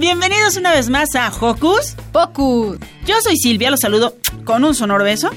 [0.00, 2.78] Bienvenidos una vez más a Hocus Pocus.
[3.04, 5.28] Yo soy Silvia, los saludo con un sonoro beso.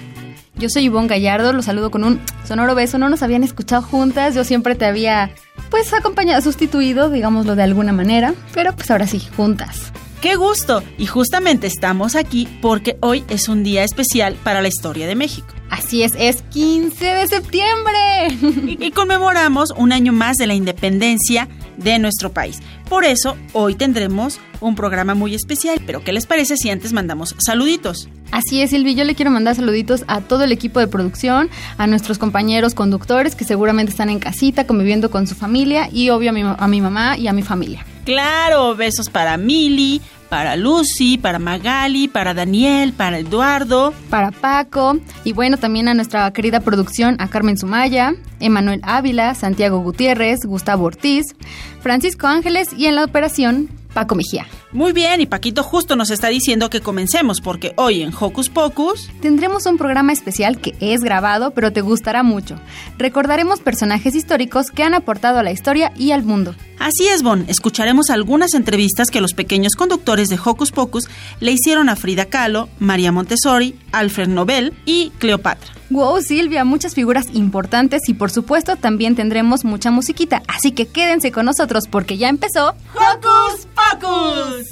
[0.55, 2.97] Yo soy Ivonne Gallardo, los saludo con un sonoro beso.
[2.97, 5.31] No nos habían escuchado juntas, yo siempre te había,
[5.69, 9.91] pues, acompañado, sustituido, digámoslo de alguna manera, pero pues ahora sí, juntas.
[10.21, 10.81] ¡Qué gusto!
[10.97, 15.53] Y justamente estamos aquí porque hoy es un día especial para la historia de México.
[15.69, 17.93] Así es, es 15 de septiembre.
[18.67, 21.47] Y, y conmemoramos un año más de la independencia
[21.77, 22.59] de nuestro país.
[22.89, 25.81] Por eso, hoy tendremos un programa muy especial.
[25.85, 28.09] Pero, ¿qué les parece si antes mandamos saluditos?
[28.31, 31.85] Así es, Silvi, yo le quiero mandar saluditos a todo el equipo de producción, a
[31.85, 36.33] nuestros compañeros conductores que seguramente están en casita conviviendo con su familia y obvio a
[36.33, 37.85] mi, a mi mamá y a mi familia.
[38.05, 40.01] Claro, besos para Mili,
[40.33, 43.93] para Lucy, para Magali, para Daniel, para Eduardo.
[44.09, 49.77] Para Paco y bueno, también a nuestra querida producción, a Carmen Sumaya, Emanuel Ávila, Santiago
[49.81, 51.35] Gutiérrez, Gustavo Ortiz,
[51.81, 54.47] Francisco Ángeles y en la operación, Paco Mejía.
[54.73, 59.11] Muy bien, y Paquito justo nos está diciendo que comencemos porque hoy en Hocus Pocus
[59.21, 62.59] Tendremos un programa especial que es grabado, pero te gustará mucho.
[62.97, 66.55] Recordaremos personajes históricos que han aportado a la historia y al mundo.
[66.79, 71.07] Así es, Bon, escucharemos algunas entrevistas que los pequeños conductores de Hocus Pocus
[71.39, 75.71] le hicieron a Frida Kahlo, María Montessori, Alfred Nobel y Cleopatra.
[75.91, 81.31] Wow, Silvia, muchas figuras importantes y por supuesto también tendremos mucha musiquita, así que quédense
[81.31, 84.62] con nosotros porque ya empezó ¡Hocus Pocus!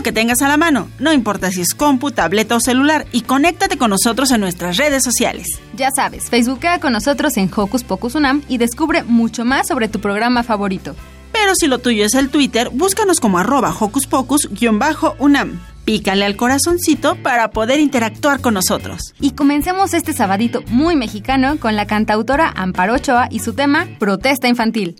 [0.00, 3.20] Lo que tengas a la mano, no importa si es compu, tableta o celular, y
[3.20, 5.60] conéctate con nosotros en nuestras redes sociales.
[5.76, 10.00] Ya sabes, Facebookea con nosotros en Hocus Pocus Unam y descubre mucho más sobre tu
[10.00, 10.96] programa favorito.
[11.32, 15.60] Pero si lo tuyo es el Twitter, búscanos como arroba Hocus Pocus-UNAM.
[15.84, 19.12] Pícale al corazoncito para poder interactuar con nosotros.
[19.20, 24.48] Y comencemos este sabadito muy mexicano con la cantautora Amparo Ochoa y su tema Protesta
[24.48, 24.96] Infantil.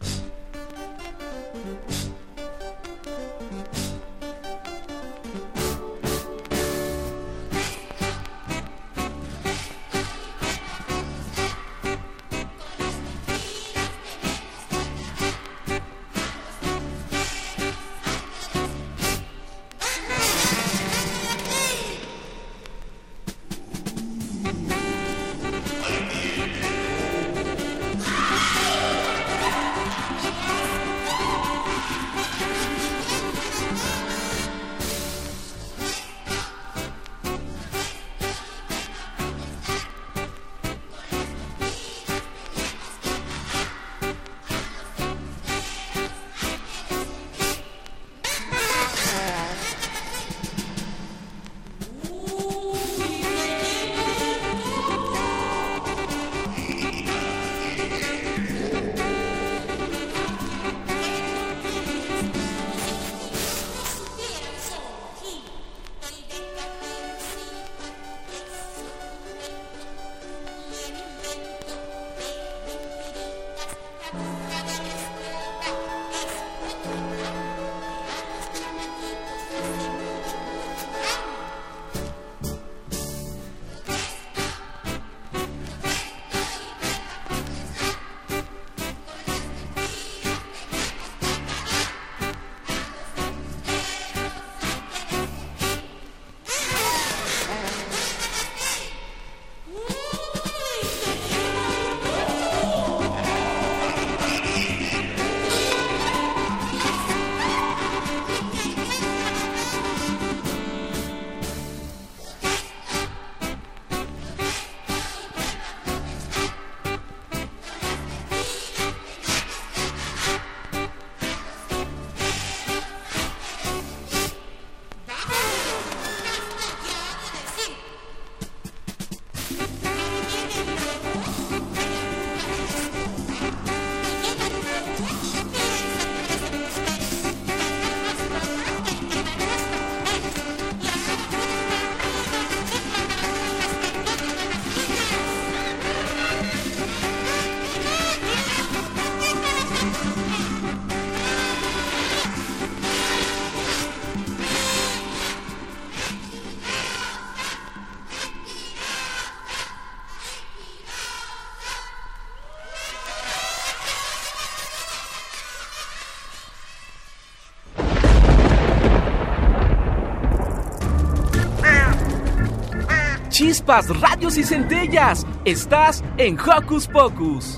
[173.70, 175.24] Chispas, radios y centellas.
[175.44, 177.56] Estás en Hocus Pocus.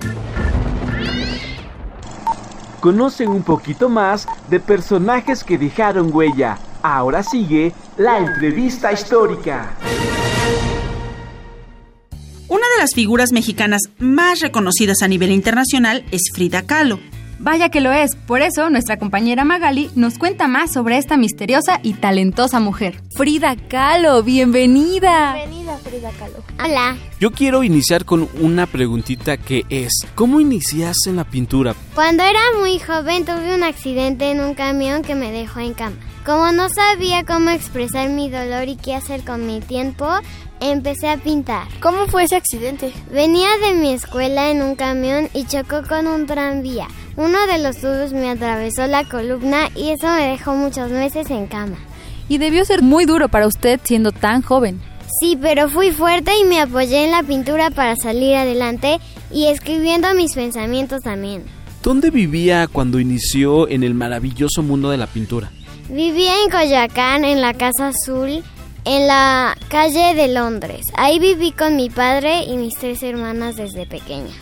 [2.80, 6.58] Conocen un poquito más de personajes que dejaron huella.
[6.82, 9.74] Ahora sigue la entrevista histórica.
[12.48, 16.98] Una de las figuras mexicanas más reconocidas a nivel internacional es Frida Kahlo.
[17.42, 21.80] Vaya que lo es, por eso nuestra compañera Magali nos cuenta más sobre esta misteriosa
[21.82, 23.02] y talentosa mujer.
[23.16, 25.34] Frida Kahlo, bienvenida.
[25.34, 26.44] Bienvenida, Frida Kahlo.
[26.64, 26.96] Hola.
[27.18, 31.74] Yo quiero iniciar con una preguntita que es, ¿cómo iniciaste en la pintura?
[31.96, 35.96] Cuando era muy joven tuve un accidente en un camión que me dejó en cama.
[36.24, 40.06] Como no sabía cómo expresar mi dolor y qué hacer con mi tiempo,
[40.60, 41.66] empecé a pintar.
[41.80, 42.92] ¿Cómo fue ese accidente?
[43.12, 46.86] Venía de mi escuela en un camión y chocó con un tranvía.
[47.16, 51.48] Uno de los tubos me atravesó la columna y eso me dejó muchos meses en
[51.48, 51.76] cama.
[52.28, 54.80] Y debió ser muy duro para usted siendo tan joven.
[55.20, 59.00] Sí, pero fui fuerte y me apoyé en la pintura para salir adelante
[59.32, 61.42] y escribiendo mis pensamientos también.
[61.82, 65.50] ¿Dónde vivía cuando inició en el maravilloso mundo de la pintura?
[65.92, 68.42] Vivía en Coyoacán, en la Casa Azul,
[68.86, 70.86] en la calle de Londres.
[70.94, 74.32] Ahí viví con mi padre y mis tres hermanas desde pequeña.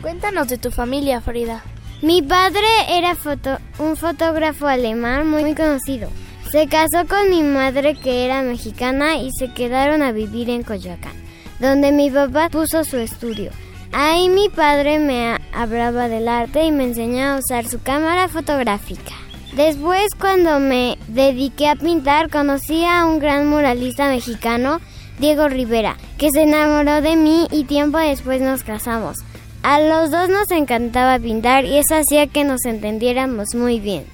[0.00, 1.64] Cuéntanos de tu familia, Frida.
[2.00, 6.08] Mi padre era foto un fotógrafo alemán muy conocido.
[6.52, 11.16] Se casó con mi madre que era mexicana y se quedaron a vivir en Coyoacán,
[11.58, 13.50] donde mi papá puso su estudio.
[13.90, 19.29] Ahí mi padre me hablaba del arte y me enseñó a usar su cámara fotográfica.
[19.54, 24.80] Después, cuando me dediqué a pintar, conocí a un gran muralista mexicano,
[25.18, 29.16] Diego Rivera, que se enamoró de mí y tiempo después nos casamos.
[29.62, 34.04] A los dos nos encantaba pintar y eso hacía que nos entendiéramos muy bien.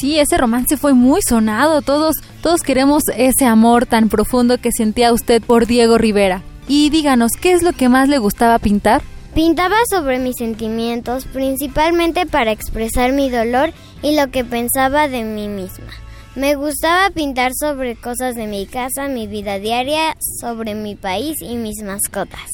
[0.00, 1.82] Sí, ese romance fue muy sonado.
[1.82, 6.42] Todos, todos queremos ese amor tan profundo que sentía usted por Diego Rivera.
[6.66, 9.02] Y díganos, ¿qué es lo que más le gustaba pintar?
[9.34, 13.72] Pintaba sobre mis sentimientos, principalmente para expresar mi dolor
[14.04, 15.90] y lo que pensaba de mí misma.
[16.36, 21.56] Me gustaba pintar sobre cosas de mi casa, mi vida diaria, sobre mi país y
[21.56, 22.50] mis mascotas.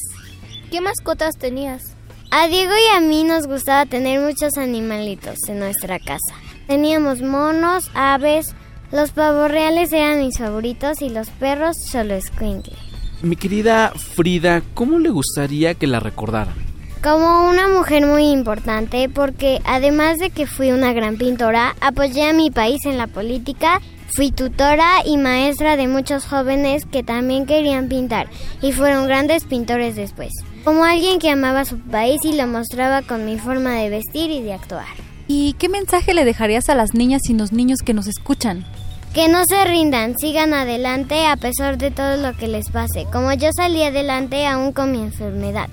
[0.71, 1.93] ¿Qué mascotas tenías?
[2.31, 6.35] A Diego y a mí nos gustaba tener muchos animalitos en nuestra casa.
[6.67, 8.55] Teníamos monos, aves,
[8.93, 12.77] los pavos reales eran mis favoritos y los perros solo escuincle.
[13.21, 16.70] Mi querida Frida, ¿cómo le gustaría que la recordaran?
[17.03, 22.33] Como una mujer muy importante porque además de que fui una gran pintora, apoyé a
[22.33, 23.81] mi país en la política,
[24.15, 28.27] fui tutora y maestra de muchos jóvenes que también querían pintar
[28.61, 30.31] y fueron grandes pintores después
[30.63, 34.41] como alguien que amaba su país y lo mostraba con mi forma de vestir y
[34.41, 34.85] de actuar.
[35.27, 38.65] ¿Y qué mensaje le dejarías a las niñas y los niños que nos escuchan?
[39.13, 43.33] Que no se rindan, sigan adelante a pesar de todo lo que les pase, como
[43.33, 45.69] yo salí adelante aún con mi enfermedad.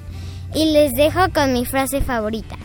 [0.55, 2.57] Y les dejo con mi frase favorita.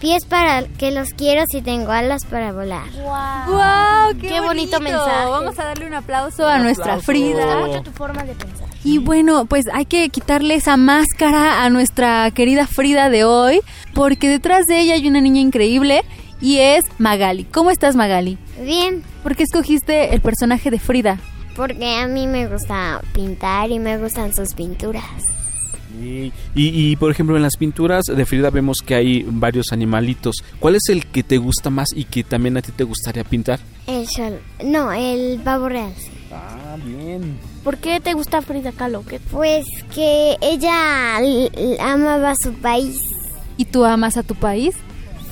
[0.00, 2.88] Pies para que los quiero si tengo alas para volar.
[2.92, 4.16] ¡Wow!
[4.20, 4.78] ¡Qué, bonito.
[4.80, 5.26] mensaje!
[5.28, 7.44] Vamos a darle un aplauso a nuestra Frida.
[7.46, 8.68] Me gusta mucho tu forma de pensar.
[8.84, 13.60] Y bueno, pues hay que quitarle esa máscara a nuestra querida Frida de hoy,
[13.92, 16.04] porque detrás de ella hay una niña increíble
[16.40, 17.44] y es Magali.
[17.44, 18.38] ¿Cómo estás, Magali?
[18.62, 19.02] Bien.
[19.24, 21.18] ¿Por qué escogiste el personaje de Frida?
[21.56, 25.37] Porque a mí me gusta pintar y me gustan sus pinturas.
[26.00, 30.36] Y, y, por ejemplo en las pinturas de Frida vemos que hay varios animalitos.
[30.58, 33.60] ¿Cuál es el que te gusta más y que también a ti te gustaría pintar?
[33.86, 34.38] El sol.
[34.64, 35.92] No, el pavo real.
[36.32, 37.38] Ah, bien.
[37.64, 39.04] ¿Por qué te gusta Frida Kahlo?
[39.04, 39.20] ¿Qué?
[39.20, 39.64] Pues
[39.94, 41.16] que ella
[41.80, 43.00] amaba su país.
[43.56, 44.76] ¿Y tú amas a tu país?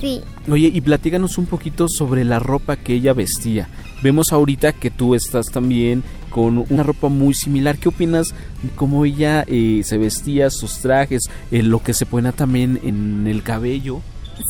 [0.00, 0.20] Sí.
[0.50, 3.68] Oye, y platíganos un poquito sobre la ropa que ella vestía.
[4.02, 6.02] Vemos ahorita que tú estás también
[6.37, 7.78] con una ropa muy similar.
[7.78, 12.33] ¿Qué opinas de cómo ella eh, se vestía, sus trajes, eh, lo que se ponía
[12.33, 14.02] también en el cabello?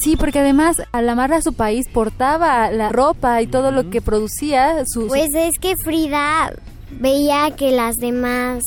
[0.03, 4.01] Sí, porque además al amar a su país portaba la ropa y todo lo que
[4.01, 4.83] producía.
[4.85, 6.53] Su, pues es que Frida
[6.91, 8.65] veía que las demás,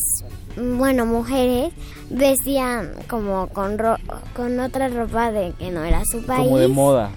[0.55, 1.73] bueno, mujeres
[2.09, 3.77] vestían como con,
[4.35, 6.45] con otra ropa de que no era su país.
[6.45, 7.11] Como de moda.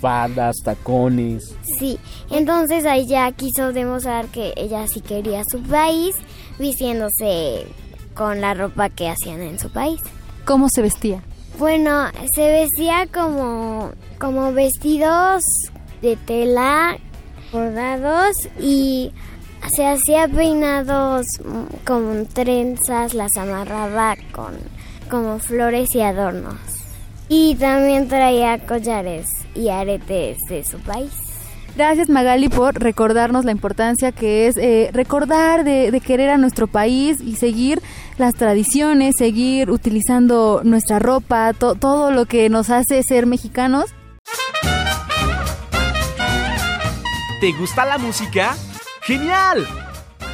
[0.00, 1.54] Faldas, tacones.
[1.78, 1.98] Sí,
[2.30, 6.14] entonces ahí ya quiso demostrar que ella sí quería su país
[6.58, 7.66] vistiéndose
[8.14, 10.00] con la ropa que hacían en su país.
[10.44, 11.22] ¿Cómo se vestía?
[11.58, 15.42] Bueno, se vestía como, como vestidos
[16.02, 16.98] de tela
[17.52, 19.12] bordados y
[19.68, 21.26] se hacía peinados
[21.84, 24.54] con trenzas, las amarraba con
[25.10, 26.56] como flores y adornos.
[27.28, 31.12] Y también traía collares y aretes de su país.
[31.76, 36.68] Gracias Magali por recordarnos la importancia que es eh, recordar de, de, querer a nuestro
[36.68, 37.82] país y seguir
[38.16, 43.86] las tradiciones, seguir utilizando nuestra ropa, to, todo lo que nos hace ser mexicanos.
[47.40, 48.54] ¿Te gusta la música?
[49.06, 49.66] ¡Genial!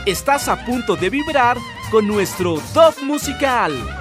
[0.06, 1.56] Estás a punto de vibrar
[1.90, 3.99] con nuestro top musical.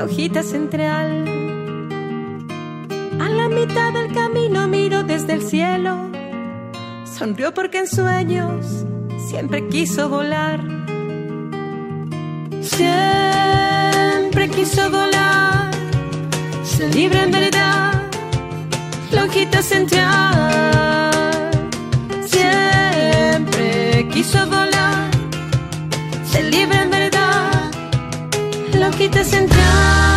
[0.00, 1.26] La hojita central.
[3.20, 5.94] A la mitad del camino miró desde el cielo,
[7.04, 8.86] sonrió porque en sueños
[9.28, 10.58] siempre quiso volar.
[12.62, 15.70] Siempre quiso volar,
[16.62, 17.92] se libre en verdad,
[19.10, 21.10] la hojita central.
[22.24, 24.69] Siempre quiso volar,
[29.00, 30.09] hojita central.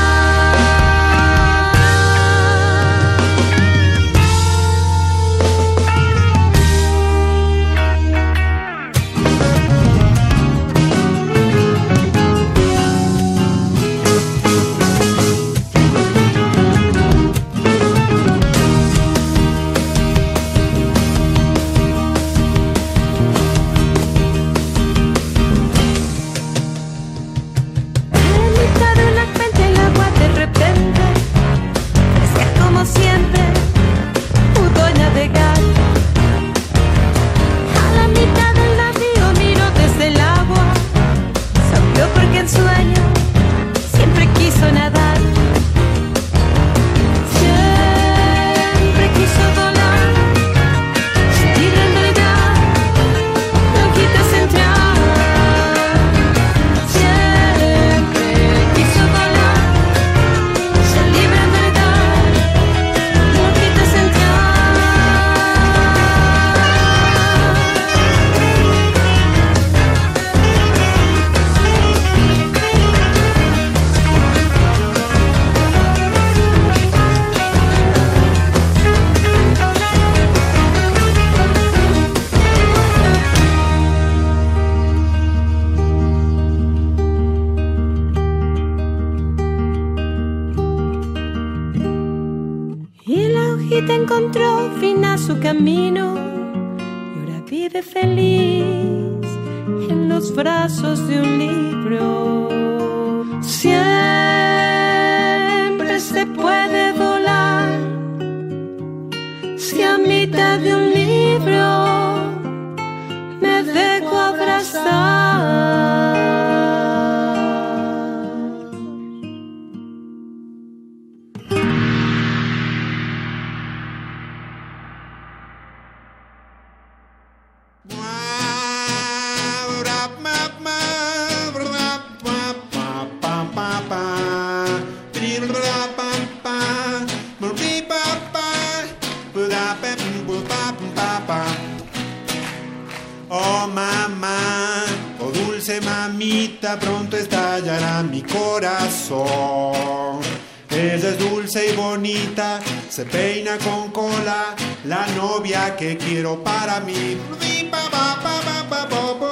[149.14, 150.22] Corazón.
[150.70, 154.56] Ella es dulce y bonita, se peina con cola,
[154.86, 157.18] la novia que quiero para mí.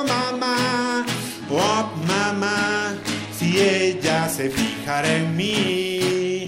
[0.08, 1.06] Mamá,
[1.50, 2.94] oh mamá,
[3.38, 6.48] si ella se fijara en mí,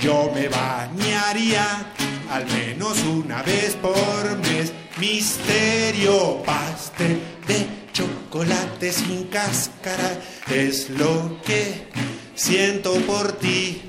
[0.00, 1.86] yo me bañaría
[2.30, 4.72] al menos una vez por mes.
[4.98, 10.18] Misterio, pastel de chocolate sin cáscara
[10.50, 11.88] es lo que
[12.34, 13.82] siento por ti.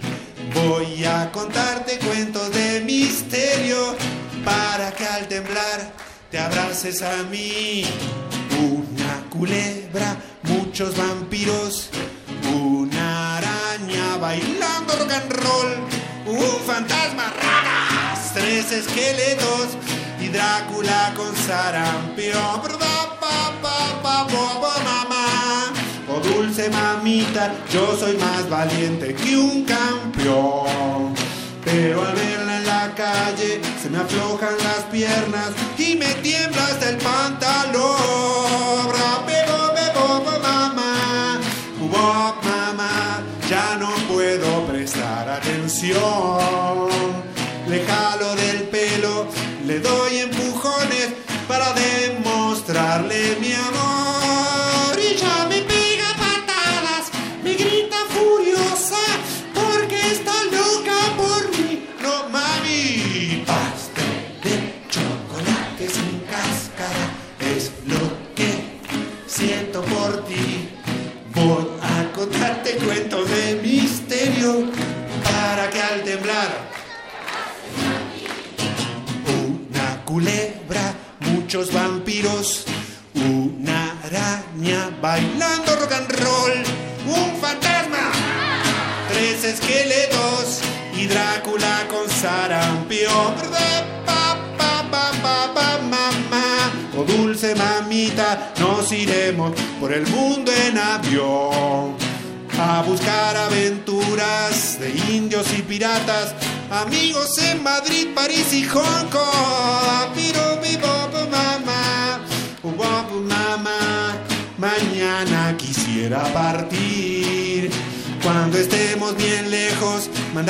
[0.53, 3.95] Voy a contarte cuentos de misterio
[4.43, 5.91] para que al temblar
[6.31, 7.83] te abraces a mí.
[8.59, 11.89] Una culebra, muchos vampiros,
[12.53, 15.75] una araña bailando rock and roll,
[16.25, 19.77] un fantasma raras, tres esqueletos
[20.21, 22.61] y Drácula con sarampión.
[24.83, 25.73] mamá,
[26.07, 31.13] o dulce mamita, yo soy más valiente que un campeón.
[31.63, 36.89] Pero al verla en la calle se me aflojan las piernas y me tiembla hasta
[36.89, 37.95] el pantalón.
[39.25, 41.39] Bebo, bebo, mamá,
[41.79, 45.97] bebo, mamá, ya no puedo prestar atención.
[47.67, 49.25] Le jalo del pelo,
[49.65, 51.13] le doy empujones
[51.47, 53.94] para demostrarle mi amor.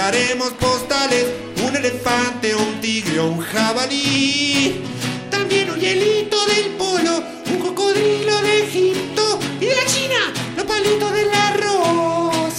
[0.05, 1.25] Mandaremos postales,
[1.67, 4.79] un elefante, un tigre un jabalí.
[5.31, 10.19] También un hielito del polo, un cocodrilo de Egipto y de la China,
[10.55, 12.53] los palitos del arroz.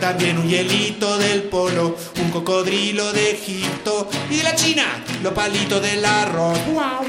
[0.00, 4.84] También un hielito del polo, un cocodrilo de Egipto y de la China,
[5.20, 6.60] los palitos del arroz.
[6.72, 7.03] Guau,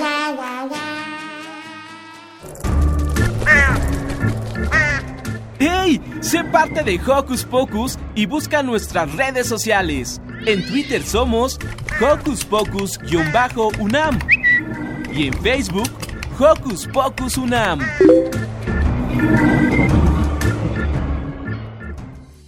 [6.66, 10.20] parte de Hocus Pocus y busca nuestras redes sociales.
[10.48, 11.60] En Twitter somos
[12.02, 14.18] Hocus Pocus-UNAM
[15.14, 15.90] y en Facebook
[16.40, 17.82] Hocus Pocus UNAM.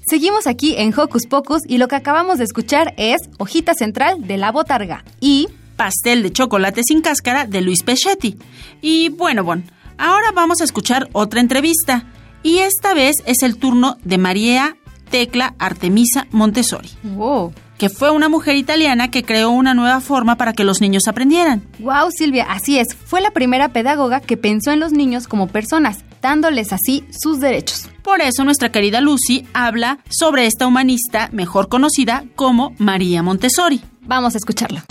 [0.07, 4.37] Seguimos aquí en Hocus Pocus y lo que acabamos de escuchar es Hojita Central de
[4.37, 8.39] la Botarga y Pastel de chocolate sin cáscara de Luis Pechetti.
[8.81, 9.61] Y bueno, bueno,
[9.99, 12.07] ahora vamos a escuchar otra entrevista.
[12.47, 14.77] Y esta vez es el turno de María
[15.11, 16.89] Tecla Artemisa Montessori.
[17.03, 17.51] Wow.
[17.77, 21.67] Que fue una mujer italiana que creó una nueva forma para que los niños aprendieran.
[21.79, 22.95] Wow, Silvia, así es.
[22.95, 27.89] Fue la primera pedagoga que pensó en los niños como personas, dándoles así sus derechos.
[28.01, 33.81] Por eso nuestra querida Lucy habla sobre esta humanista mejor conocida como María Montessori.
[34.03, 34.85] Vamos a escucharla.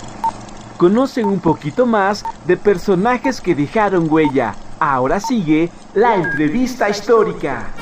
[0.77, 4.55] Conocen un poquito más de personajes que dejaron huella.
[4.79, 7.73] Ahora sigue la entrevista histórica.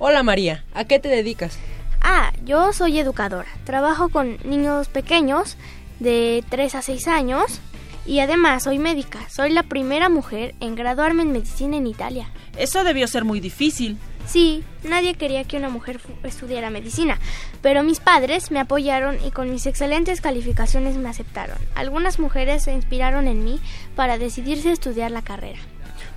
[0.00, 1.56] Hola María, ¿a qué te dedicas?
[2.00, 3.46] Ah, yo soy educadora.
[3.62, 5.56] Trabajo con niños pequeños
[6.00, 7.60] de 3 a 6 años
[8.06, 9.20] y además soy médica.
[9.28, 12.28] Soy la primera mujer en graduarme en medicina en Italia.
[12.58, 13.96] Eso debió ser muy difícil.
[14.26, 17.20] Sí, nadie quería que una mujer estudiara medicina,
[17.62, 21.58] pero mis padres me apoyaron y con mis excelentes calificaciones me aceptaron.
[21.76, 23.60] Algunas mujeres se inspiraron en mí
[23.94, 25.60] para decidirse a estudiar la carrera.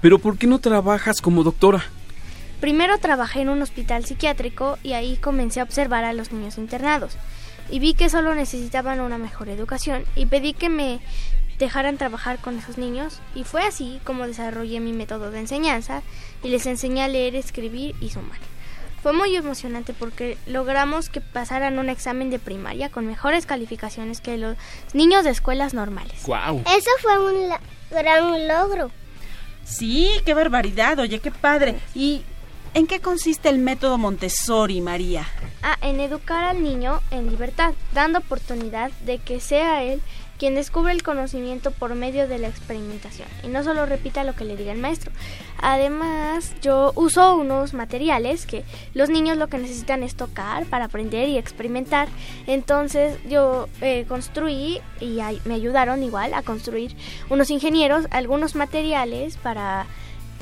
[0.02, 1.84] Pero ¿por qué no trabajas como doctora?
[2.62, 7.18] Primero trabajé en un hospital psiquiátrico y ahí comencé a observar a los niños internados.
[7.70, 11.00] Y vi que solo necesitaban una mejor educación y pedí que me
[11.60, 16.02] dejaran trabajar con esos niños y fue así como desarrollé mi método de enseñanza
[16.42, 18.40] y les enseñé a leer, escribir y sumar.
[19.04, 24.38] Fue muy emocionante porque logramos que pasaran un examen de primaria con mejores calificaciones que
[24.38, 24.58] los
[24.94, 26.24] niños de escuelas normales.
[26.26, 26.64] Wow.
[26.66, 27.50] Eso fue un
[27.92, 28.92] gran logro.
[29.70, 31.76] Sí, qué barbaridad, oye, qué padre.
[31.94, 32.24] ¿Y
[32.74, 35.28] en qué consiste el método Montessori, María?
[35.62, 40.02] Ah, en educar al niño en libertad, dando oportunidad de que sea él
[40.40, 44.46] quien descubre el conocimiento por medio de la experimentación y no solo repita lo que
[44.46, 45.12] le diga el maestro.
[45.62, 51.28] Además, yo uso unos materiales que los niños lo que necesitan es tocar para aprender
[51.28, 52.08] y experimentar.
[52.48, 56.96] Entonces yo eh, construí y me ayudaron igual a construir
[57.30, 59.86] unos ingenieros algunos materiales para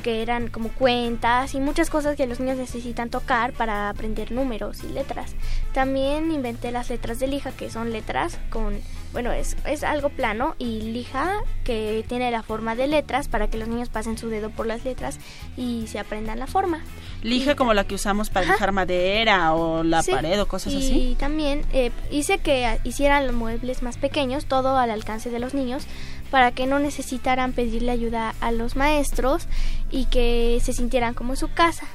[0.02, 4.82] que eran como cuentas y muchas cosas que los niños necesitan tocar para aprender números
[4.84, 5.34] y letras.
[5.72, 8.78] También inventé las letras de lija, que son letras con,
[9.12, 11.30] bueno, es, es algo plano y lija
[11.64, 14.84] que tiene la forma de letras para que los niños pasen su dedo por las
[14.84, 15.18] letras
[15.56, 16.82] y se aprendan la forma.
[17.22, 20.76] Lija como la que usamos para lijar madera o la Sí, pared o cosas y
[20.78, 21.16] así.
[21.18, 25.84] también eh, hice que hicieran los muebles más pequeños, todo al alcance de los niños,
[26.30, 29.48] para que no necesitaran pedirle ayuda a los maestros
[29.90, 31.86] y que se sintieran como su casa.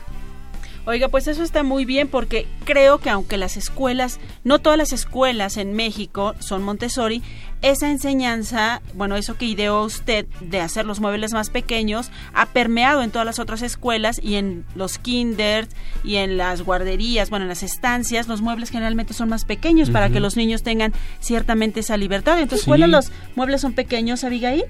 [0.86, 4.91] Oiga, pues eso está muy bien porque creo que aunque las escuelas, no todas las
[4.91, 7.23] escuelas en México son Montessori,
[7.62, 13.01] esa enseñanza, bueno, eso que ideó usted de hacer los muebles más pequeños, ha permeado
[13.01, 15.69] en todas las otras escuelas y en los kinders
[16.03, 20.10] y en las guarderías, bueno, en las estancias, los muebles generalmente son más pequeños para
[20.10, 22.38] que los niños tengan ciertamente esa libertad.
[22.39, 22.69] Entonces, Sí.
[22.69, 24.65] ¿cuáles los muebles son pequeños, Abigail?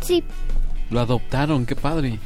[0.00, 0.24] Sí.
[0.90, 2.18] Lo adoptaron, qué padre.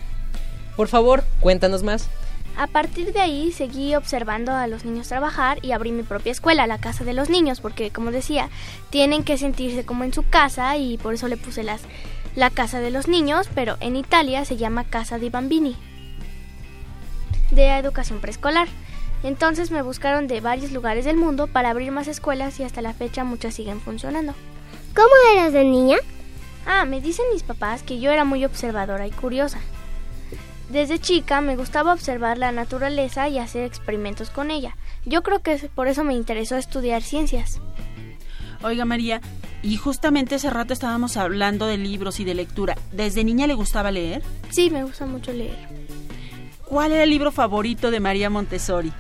[0.77, 2.09] Por favor, cuéntanos más.
[2.57, 6.67] A partir de ahí seguí observando a los niños trabajar y abrí mi propia escuela,
[6.67, 8.51] la casa de los niños, porque como decía,
[8.91, 11.83] tienen que sentirse como en su casa y por eso le puse las,
[12.37, 15.77] la casa de los niños, pero en Italia se llama Casa di Bambini,
[17.51, 18.69] de educación preescolar.
[19.23, 22.95] Entonces me buscaron de varios lugares del mundo para abrir más escuelas y hasta la
[22.95, 24.35] fecha muchas siguen funcionando.
[24.95, 25.99] ¿Cómo eras de niña?
[26.67, 29.61] Ah, me dicen mis papás que yo era muy observadora y curiosa.
[30.71, 34.77] Desde chica me gustaba observar la naturaleza y hacer experimentos con ella.
[35.05, 37.61] Yo creo que por eso me interesó estudiar ciencias.
[38.63, 39.21] Oiga, María,
[39.63, 42.77] y justamente hace rato estábamos hablando de libros y de lectura.
[42.93, 44.23] ¿Desde niña le gustaba leer?
[44.51, 45.57] Sí, me gusta mucho leer.
[46.67, 48.93] ¿Cuál era el libro favorito de María Montessori?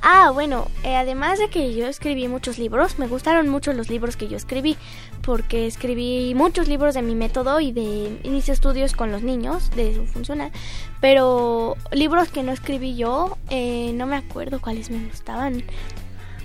[0.00, 4.16] Ah, bueno, eh, además de que yo escribí muchos libros, me gustaron mucho los libros
[4.16, 4.76] que yo escribí,
[5.22, 9.94] porque escribí muchos libros de mi método y de mis estudios con los niños, de
[9.94, 10.52] su funcional,
[11.00, 15.64] pero libros que no escribí yo, eh, no me acuerdo cuáles me gustaban.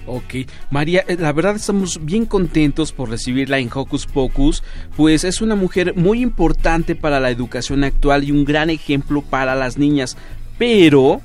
[0.06, 4.64] Ok, María, eh, la verdad estamos bien contentos por recibirla en Hocus Pocus,
[4.98, 9.56] pues es una mujer muy importante para la educación actual y un gran ejemplo para
[9.56, 10.18] las niñas.
[10.58, 11.22] Pero,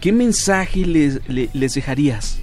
[0.00, 2.38] ¿qué mensaje les, le- les dejarías?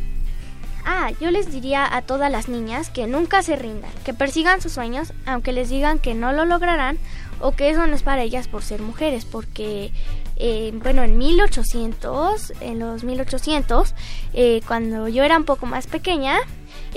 [0.86, 4.72] Ah, yo les diría a todas las niñas que nunca se rindan, que persigan sus
[4.72, 6.98] sueños, aunque les digan que no lo lograrán
[7.42, 9.92] o que eso no es para ellas por ser mujeres, porque,
[10.38, 13.94] eh, bueno, en 1800, en los 1800,
[14.34, 16.38] eh, cuando yo era un poco más pequeña,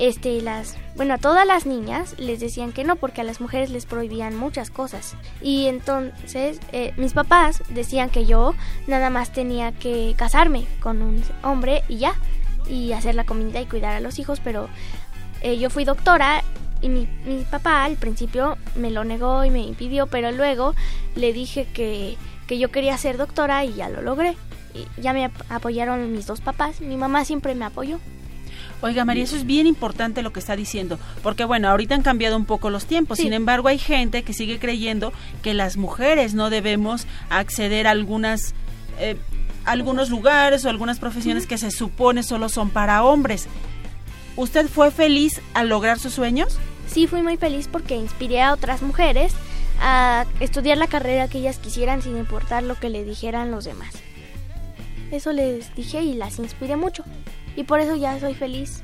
[0.00, 3.70] este, las, bueno, a todas las niñas les decían que no, porque a las mujeres
[3.70, 5.14] les prohibían muchas cosas.
[5.42, 8.54] Y entonces eh, mis papás decían que yo
[8.88, 12.14] nada más tenía que casarme con un hombre y ya,
[12.68, 14.68] y hacer la comida y cuidar a los hijos, pero
[15.42, 16.42] eh, yo fui doctora
[16.80, 20.74] y mi, mi papá al principio me lo negó y me impidió, pero luego
[21.14, 24.36] le dije que, que yo quería ser doctora y ya lo logré.
[24.72, 27.98] Y ya me ap- apoyaron mis dos papás, mi mamá siempre me apoyó.
[28.82, 32.36] Oiga, María, eso es bien importante lo que está diciendo, porque bueno, ahorita han cambiado
[32.36, 33.24] un poco los tiempos, Sí.
[33.24, 35.12] sin embargo hay gente que sigue creyendo
[35.42, 38.54] que las mujeres no debemos acceder a algunas,
[38.98, 39.16] eh,
[39.66, 43.48] algunos lugares o algunas profesiones que se supone solo son para hombres.
[44.36, 46.58] ¿Usted fue feliz al lograr sus sueños?
[46.86, 49.34] Sí, fui muy feliz porque inspiré a otras mujeres
[49.82, 53.92] a estudiar la carrera que ellas quisieran sin importar lo que le dijeran los demás.
[55.10, 57.04] Eso les dije y las inspiré mucho.
[57.56, 58.82] Y por eso ya soy feliz.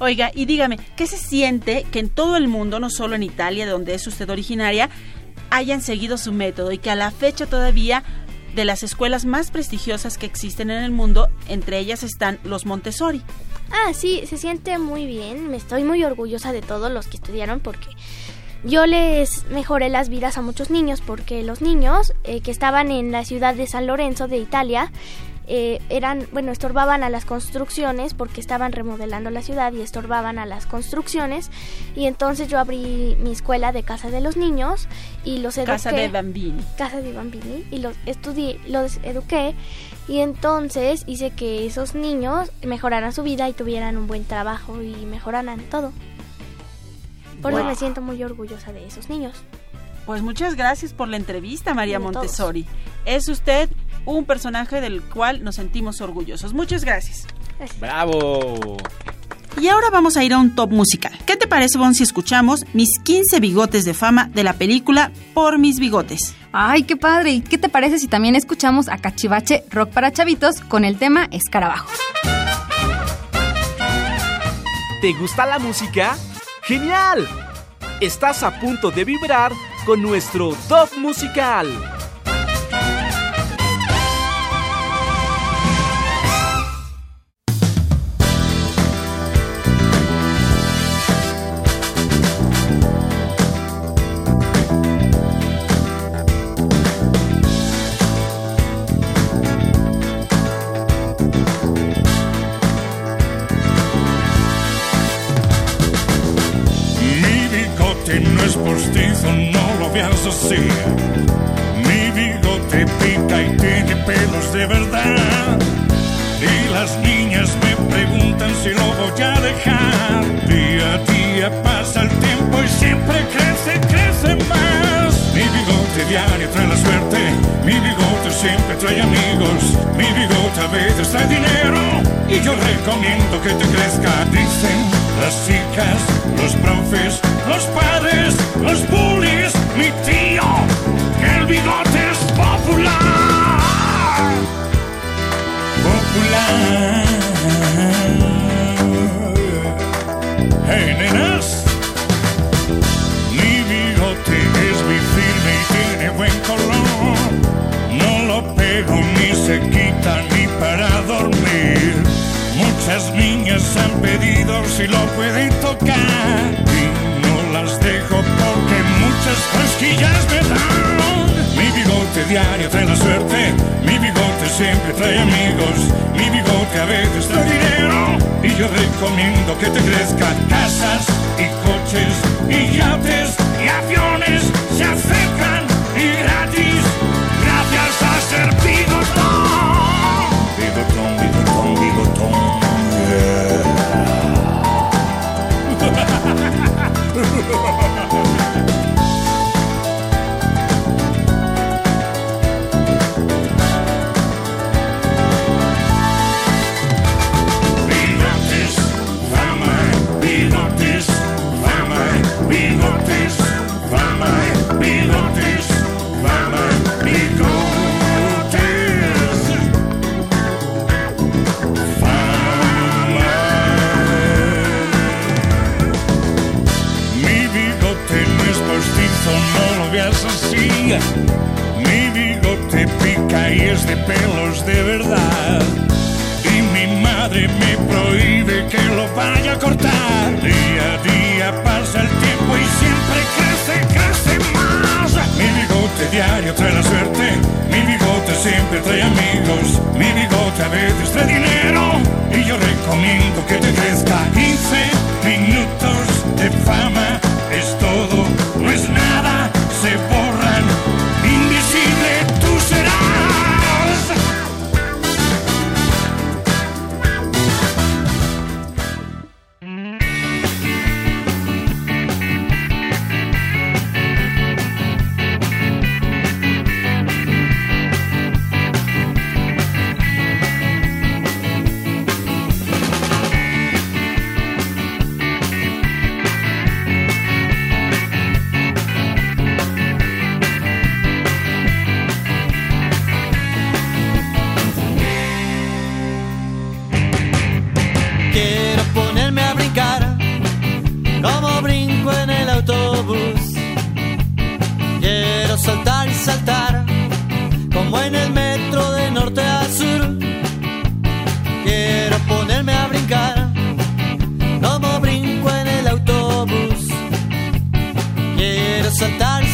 [0.00, 3.66] Oiga, y dígame, ¿qué se siente que en todo el mundo, no solo en Italia,
[3.66, 4.90] de donde es usted originaria,
[5.50, 8.04] hayan seguido su método y que a la fecha todavía
[8.54, 13.22] de las escuelas más prestigiosas que existen en el mundo, entre ellas están los Montessori?
[13.70, 15.48] Ah, sí, se siente muy bien.
[15.50, 17.88] Me estoy muy orgullosa de todos los que estudiaron porque
[18.64, 23.12] yo les mejoré las vidas a muchos niños porque los niños eh, que estaban en
[23.12, 24.90] la ciudad de San Lorenzo de Italia
[25.50, 30.44] eh, eran, bueno, estorbaban a las construcciones porque estaban remodelando la ciudad y estorbaban a
[30.44, 31.50] las construcciones
[31.96, 34.88] y entonces yo abrí mi escuela de casa de los niños
[35.24, 35.72] y los eduqué.
[35.72, 36.62] Casa de Bambini.
[36.76, 39.54] Casa de Bambini y los estudié, los eduqué
[40.06, 44.94] y entonces hice que esos niños mejoraran su vida y tuvieran un buen trabajo y
[45.06, 45.92] mejoraran todo.
[47.42, 47.68] Por eso Wow.
[47.70, 49.36] me siento muy orgullosa de esos niños.
[50.06, 52.14] Pues muchas gracias por la entrevista, María todos.
[52.14, 52.66] Montessori.
[53.04, 53.68] Es usted
[54.12, 56.54] un personaje del cual nos sentimos orgullosos.
[56.54, 57.26] Muchas gracias.
[57.80, 58.76] ¡Bravo!
[59.60, 61.12] Y ahora vamos a ir a un top musical.
[61.26, 65.58] ¿Qué te parece, Bon, si escuchamos mis 15 bigotes de fama de la película Por
[65.58, 66.34] mis bigotes?
[66.52, 67.32] Ay, qué padre.
[67.32, 71.28] ¿Y qué te parece si también escuchamos a Cachivache Rock para Chavitos con el tema
[71.30, 71.90] Escarabajo?
[75.00, 76.16] ¿Te gusta la música?
[76.62, 77.28] ¡Genial!
[78.00, 79.52] Estás a punto de vibrar
[79.84, 81.68] con nuestro top musical.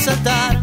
[0.04, 0.53] Saltar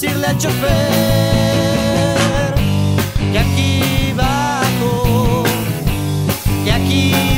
[0.00, 0.68] decirle al chofer
[3.32, 5.42] que aquí bajo,
[6.64, 7.37] que aquí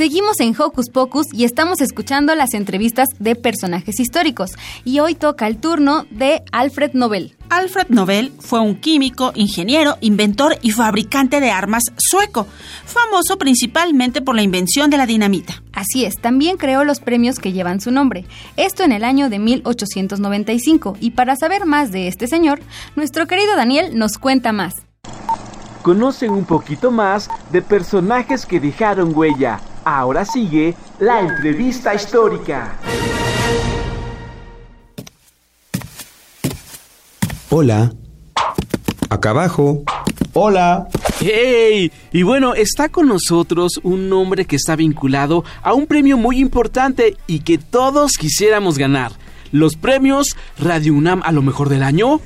[0.00, 4.52] Seguimos en Hocus Pocus y estamos escuchando las entrevistas de personajes históricos.
[4.82, 7.36] Y hoy toca el turno de Alfred Nobel.
[7.50, 12.46] Alfred Nobel fue un químico, ingeniero, inventor y fabricante de armas sueco,
[12.86, 15.62] famoso principalmente por la invención de la dinamita.
[15.74, 18.24] Así es, también creó los premios que llevan su nombre.
[18.56, 20.96] Esto en el año de 1895.
[20.98, 22.62] Y para saber más de este señor,
[22.96, 24.76] nuestro querido Daniel nos cuenta más.
[25.82, 29.60] Conocen un poquito más de personajes que dejaron huella.
[29.84, 32.76] Ahora sigue la entrevista histórica.
[37.48, 37.92] Hola.
[39.08, 39.82] Acá abajo.
[40.34, 40.88] Hola.
[41.20, 41.90] ¡Hey!
[42.12, 47.16] Y bueno, está con nosotros un hombre que está vinculado a un premio muy importante
[47.26, 49.12] y que todos quisiéramos ganar.
[49.50, 52.20] Los premios Radio UNAM a lo mejor del año.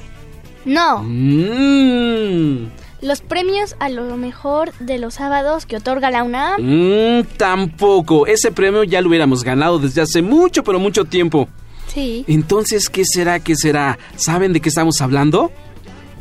[0.64, 1.02] No.
[1.02, 2.83] Mmm.
[3.04, 6.58] Los premios a lo mejor de los sábados que otorga la UNAM.
[6.58, 8.26] Mmm, tampoco.
[8.26, 11.46] Ese premio ya lo hubiéramos ganado desde hace mucho, pero mucho tiempo.
[11.92, 12.24] Sí.
[12.28, 13.40] Entonces, ¿qué será?
[13.40, 13.98] ¿Qué será?
[14.16, 15.52] ¿Saben de qué estamos hablando?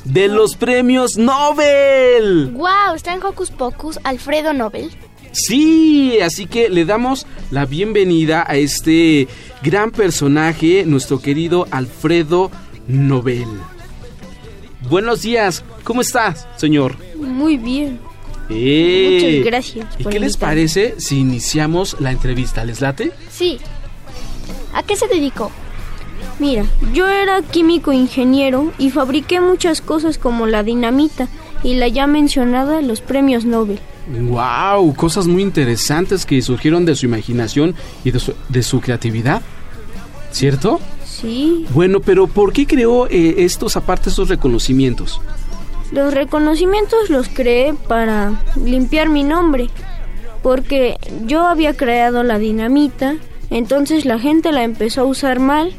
[0.04, 2.52] De los premios Nobel.
[2.52, 2.96] ¡Wow!
[2.96, 4.92] Está en Hocus Pocus Alfredo Nobel.
[5.32, 9.30] Sí, así que le damos la bienvenida a este
[9.62, 12.52] gran personaje, nuestro querido Alfredo
[12.90, 13.48] Nobel.
[14.94, 16.96] Buenos días, ¿cómo estás, señor?
[17.18, 18.00] Muy bien.
[18.48, 19.88] Eh, Muchas gracias.
[19.98, 22.64] ¿Y por qué les parece si iniciamos la entrevista?
[22.64, 23.12] ¿Les late?
[23.32, 23.58] Sí.
[24.72, 25.50] ¿A qué se dedicó?
[26.38, 31.28] Mira, yo era químico ingeniero y fabriqué muchas cosas como la dinamita
[31.64, 33.80] y la ya mencionada los premios Nobel.
[34.08, 34.94] ¡Wow!
[34.94, 39.42] Cosas muy interesantes que surgieron de su imaginación y de su, de su creatividad.
[40.32, 40.80] ¿Cierto?
[41.24, 45.20] Sí, Bueno, pero ¿por qué creó eh, estos, aparte, estos reconocimientos?
[45.94, 49.70] los reconocimientos los creé para limpiar mi nombre,
[50.42, 53.18] porque yo había creado la dinamita,
[53.52, 55.72] entonces la gente la empezó a usar mal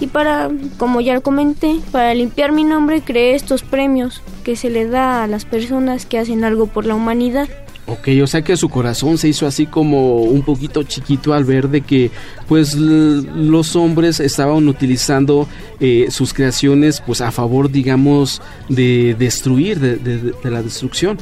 [0.00, 4.88] y para, como ya comenté, para limpiar mi nombre creé estos premios que se le
[4.88, 7.48] da a las personas que hacen algo por la humanidad.
[7.88, 11.68] Ok, o sea que su corazón se hizo así como un poquito chiquito al ver
[11.70, 12.10] de que
[12.46, 15.48] pues los hombres estaban utilizando
[15.80, 21.16] eh, sus creaciones pues a favor digamos de destruir, de, de- de la destrucción.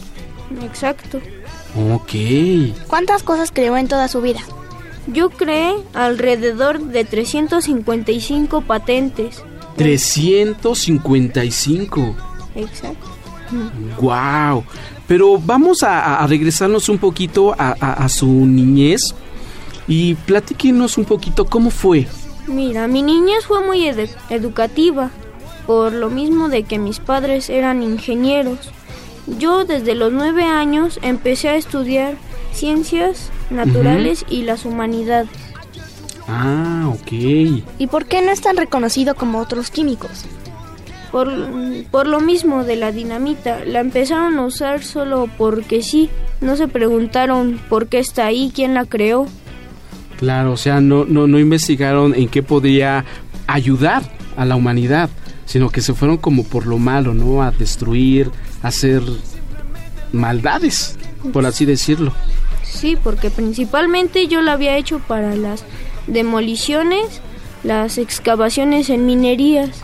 [0.62, 1.20] Exacto.
[1.92, 2.10] Ok.
[2.88, 4.40] ¿Cuántas cosas creó en toda su vida?
[5.06, 9.40] Yo creé alrededor de 355 patentes.
[9.76, 12.16] 355.
[12.54, 13.06] Exacto.
[14.00, 14.64] Wow.
[15.08, 19.00] Pero vamos a, a regresarnos un poquito a, a- a su niñez
[19.86, 22.06] y platíquenos un poquito cómo fue.
[22.48, 25.10] Mira, mi niñez fue muy edu- educativa,
[25.66, 28.58] por lo mismo de que mis padres eran ingenieros.
[29.38, 32.16] Yo desde los nueve años empecé a estudiar
[32.52, 35.30] ciencias naturales y las humanidades.
[36.28, 37.12] Ah, ok.
[37.78, 40.24] ¿Y por qué no es tan reconocido como otros químicos?
[41.16, 41.32] Por,
[41.90, 46.10] por lo mismo de la dinamita, la empezaron a usar solo porque sí.
[46.42, 49.26] No se preguntaron por qué está ahí, quién la creó.
[50.18, 53.06] Claro, o sea, no, no, no investigaron en qué podría
[53.46, 54.02] ayudar
[54.36, 55.08] a la humanidad,
[55.46, 57.42] sino que se fueron como por lo malo, ¿no?
[57.42, 58.30] A destruir,
[58.62, 59.02] a hacer
[60.12, 60.98] maldades,
[61.32, 62.12] por así decirlo.
[62.62, 65.64] Sí, porque principalmente yo la había hecho para las
[66.08, 67.22] demoliciones,
[67.64, 69.82] las excavaciones en minerías.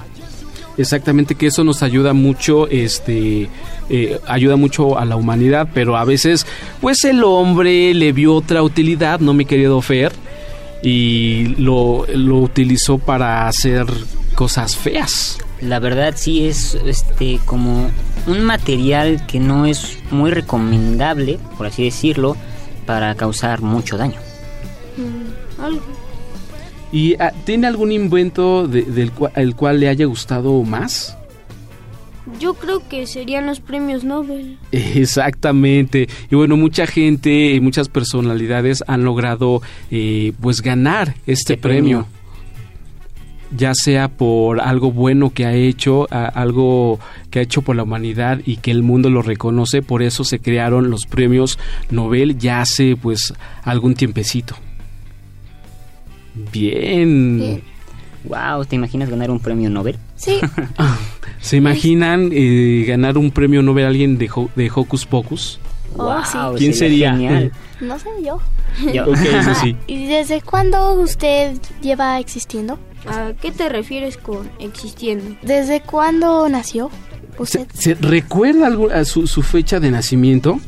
[0.79, 3.49] Exactamente, que eso nos ayuda mucho, este,
[3.91, 6.47] eh, ayuda mucho a la humanidad, pero a veces,
[6.81, 10.13] pues el hombre le vio otra utilidad, no mi querido Fer,
[10.83, 13.87] y lo, lo utilizó para hacer
[14.35, 15.39] cosas feas.
[15.61, 17.91] la verdad sí es este como
[18.27, 22.37] un material que no es muy recomendable, por así decirlo,
[22.87, 24.19] para causar mucho daño.
[24.97, 26.12] Mm, algo.
[26.93, 31.17] ¿Y ah, tiene algún invento de- del cua- el cual le haya gustado más?
[32.39, 34.59] Yo creo que serían los premios Nobel.
[34.71, 36.09] Exactamente.
[36.31, 42.07] Y bueno, mucha gente, muchas personalidades han logrado eh, pues ganar este premio.
[43.55, 46.99] Ya sea por algo bueno que ha hecho, a- algo
[47.31, 50.39] que ha hecho por la humanidad y que el mundo lo reconoce, por eso se
[50.39, 51.59] crearon los premios
[51.91, 54.57] Nobel ya hace pues algún tiempecito.
[56.35, 57.63] Bien.
[58.25, 59.99] Wow, ¿te imaginas ganar un premio Nobel?
[60.17, 60.39] Sí.
[61.41, 65.59] ¿Se imaginan eh, ganar un premio Nobel a alguien de, Ho- de Hocus Pocus?
[65.97, 66.39] Oh, sí.
[66.59, 67.13] ¿Quién sería?
[67.81, 68.39] No sé yo.
[68.95, 69.05] Yo.
[69.11, 69.77] Ok, eso sí.
[69.89, 72.79] ¿Y desde cuándo usted lleva existiendo?
[73.09, 75.35] ¿A qué te refieres con existiendo?
[75.43, 76.91] ¿Desde cuándo nació
[77.39, 77.67] usted?
[77.75, 80.61] ¿Se recuerda algo, a su, su fecha de nacimiento?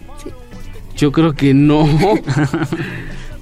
[0.96, 1.86] Yo creo que no.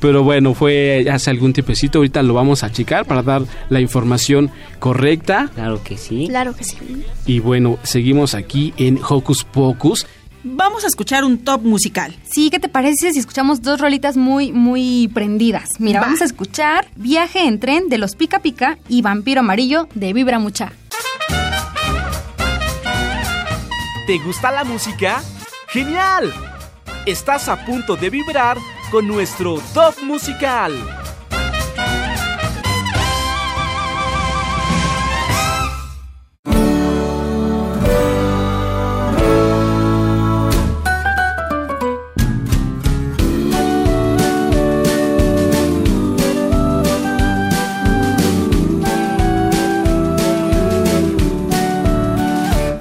[0.02, 2.00] Pero bueno, fue hace algún tiempecito.
[2.00, 4.50] Ahorita lo vamos a checar para dar la información
[4.80, 5.48] correcta.
[5.54, 6.26] Claro que sí.
[6.28, 6.76] Claro que sí.
[7.24, 10.04] Y bueno, seguimos aquí en Hocus Pocus.
[10.42, 12.16] Vamos a escuchar un top musical.
[12.24, 15.68] Sí, ¿qué te parece si escuchamos dos rolitas muy, muy prendidas?
[15.78, 20.12] Mira, vamos a escuchar Viaje en tren de los Pica Pica y Vampiro Amarillo de
[20.12, 20.72] Vibra Mucha.
[24.08, 25.22] ¿Te gusta la música?
[25.68, 26.32] ¡Genial!
[27.06, 28.58] Estás a punto de vibrar
[28.92, 30.72] con nuestro top musical.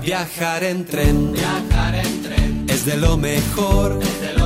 [0.02, 4.41] Viajar en tren, viajar en tren es de lo mejor, es de lo mejor.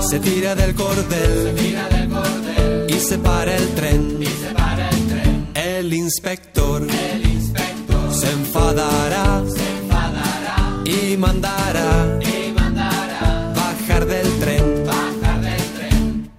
[0.00, 4.54] Se tira del cordel, se tira del cordel y se para el tren, y se
[4.54, 5.48] para el tren.
[5.54, 14.84] El inspector, el inspector se enfadará, se enfadará y mandará, y mandará bajar del tren,
[14.86, 16.30] bajar del tren.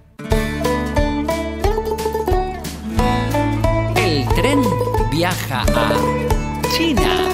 [3.95, 4.61] El tren
[5.11, 5.93] viaja a
[6.75, 7.25] China.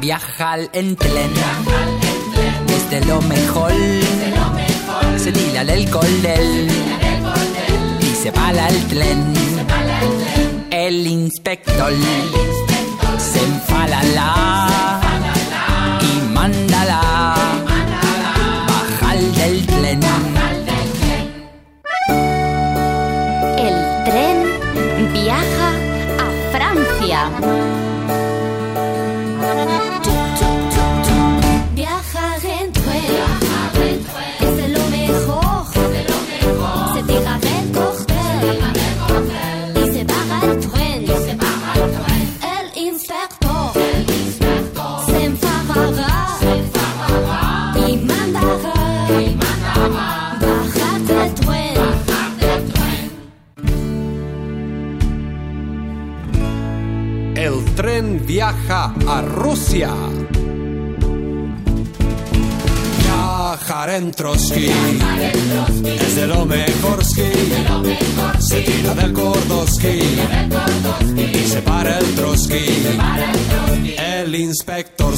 [0.00, 2.13] Viaja en tren.
[2.94, 3.72] De lo mejor.
[5.16, 6.68] Se tira del cordel.
[8.00, 9.34] Y se para el tren.
[10.70, 11.92] El inspector
[13.18, 15.00] se enfadará
[16.02, 17.43] y mandará
[58.64, 59.94] viaja a Rusia.
[62.98, 64.68] Viajar en Trotsky.
[65.84, 67.30] Es de lo mejor ski.
[68.38, 69.98] Se tira del Gordoski
[71.16, 72.64] y se para el Trotsky.
[73.98, 75.14] El inspector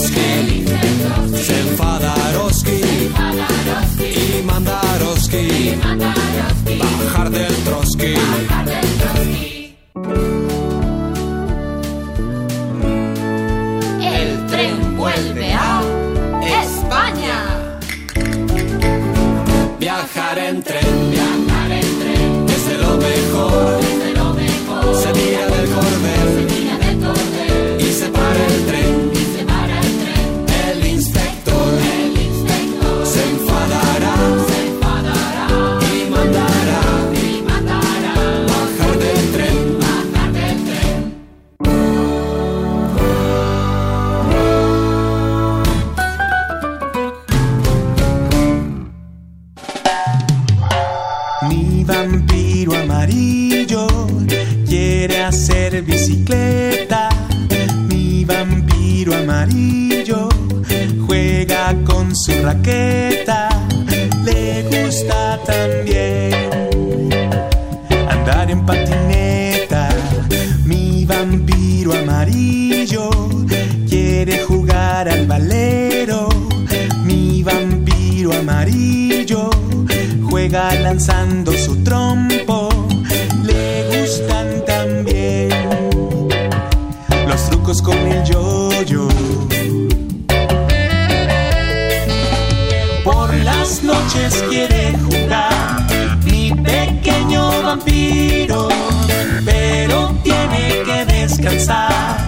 [101.36, 102.26] descansar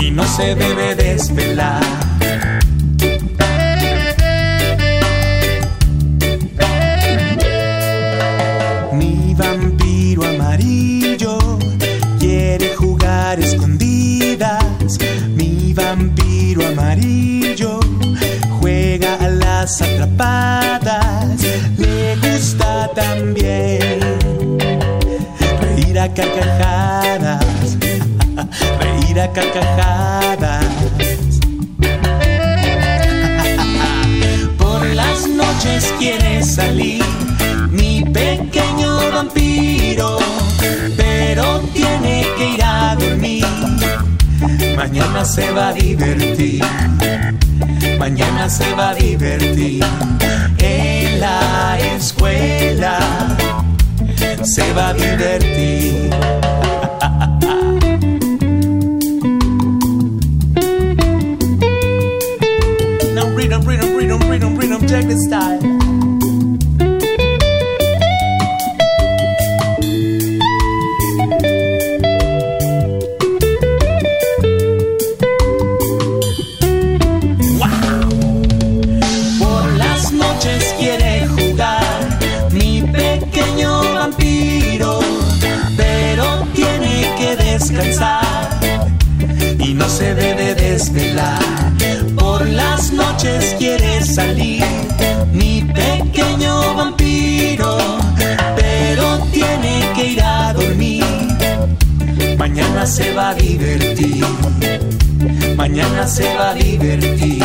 [0.00, 1.82] y no se debe desvelar.
[8.92, 11.58] Mi vampiro amarillo
[12.18, 14.98] quiere jugar escondidas.
[15.34, 17.80] Mi vampiro amarillo
[18.60, 21.42] juega a las atrapadas.
[21.76, 24.00] Le gusta también
[25.60, 27.45] reír a carcajadas.
[29.16, 30.64] Reír a carcajadas.
[34.58, 37.04] Por las noches quiere salir
[37.70, 40.18] mi pequeño vampiro,
[40.96, 43.46] pero tiene que ir a dormir.
[44.76, 46.62] Mañana se va a divertir,
[47.98, 49.84] mañana se va a divertir
[50.58, 52.98] en la escuela.
[54.44, 56.10] Se va a divertir.
[64.88, 65.75] subject is style.
[102.48, 104.24] Mañana se va a divertir,
[105.56, 107.42] mañana se va a divertir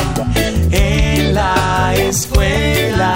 [0.70, 3.16] en la escuela.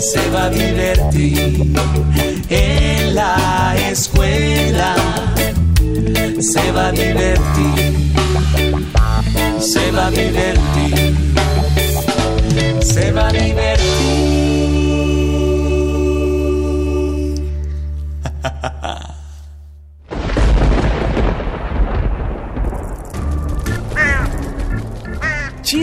[0.00, 1.72] Se va a divertir
[2.50, 4.96] en la escuela.
[6.40, 8.10] Se va a divertir,
[9.60, 11.16] se va a divertir,
[12.82, 14.01] se va a divertir.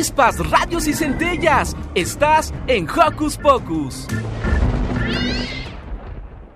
[0.10, 1.76] Chispas, radios y centellas.
[1.94, 4.08] Estás en Hocus Pocus.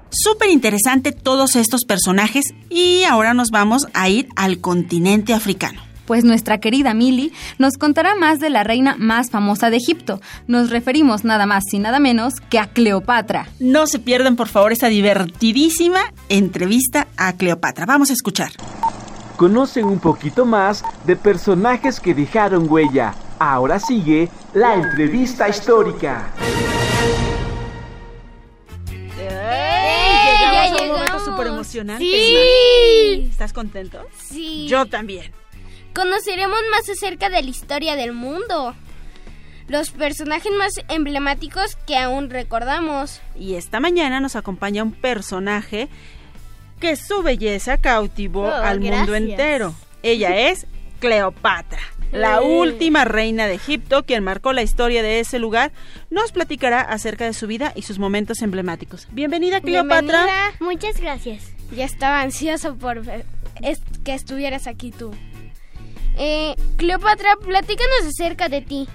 [0.09, 5.81] Súper interesante todos estos personajes y ahora nos vamos a ir al continente africano.
[6.05, 10.19] Pues nuestra querida Mili nos contará más de la reina más famosa de Egipto.
[10.47, 13.49] Nos referimos nada más y nada menos que a Cleopatra.
[13.59, 17.85] No se pierdan por favor esta divertidísima entrevista a Cleopatra.
[17.85, 18.51] Vamos a escuchar.
[19.37, 23.13] Conocen un poquito más de personajes que dejaron huella.
[23.45, 26.31] Ahora sigue la entrevista histórica.
[29.17, 32.05] Llegamos a un momento súper emocionante.
[32.05, 33.27] Sí.
[33.29, 33.99] ¿Estás contento?
[34.17, 34.65] Sí.
[34.69, 35.33] Yo también.
[35.93, 38.75] Conoceremos más acerca de la historia del mundo.
[39.67, 43.19] Los personajes más emblemáticos que aún recordamos.
[43.35, 45.89] Y esta mañana nos acompaña un personaje
[46.79, 49.73] que su belleza cautivó Oh, al mundo entero.
[50.01, 50.65] Ella es
[51.01, 51.81] Cleopatra,
[52.13, 55.71] la última reina de Egipto, quien marcó la historia de ese lugar.
[56.09, 59.07] Nos platicará acerca de su vida y sus momentos emblemáticos.
[59.11, 60.27] Bienvenida, Cleopatra.
[60.59, 61.43] Muchas gracias.
[61.75, 63.25] Ya estaba ansioso por ver-
[63.61, 65.11] es- que estuvieras aquí tú.
[66.17, 68.87] Eh, Cleopatra, platícanos acerca de ti.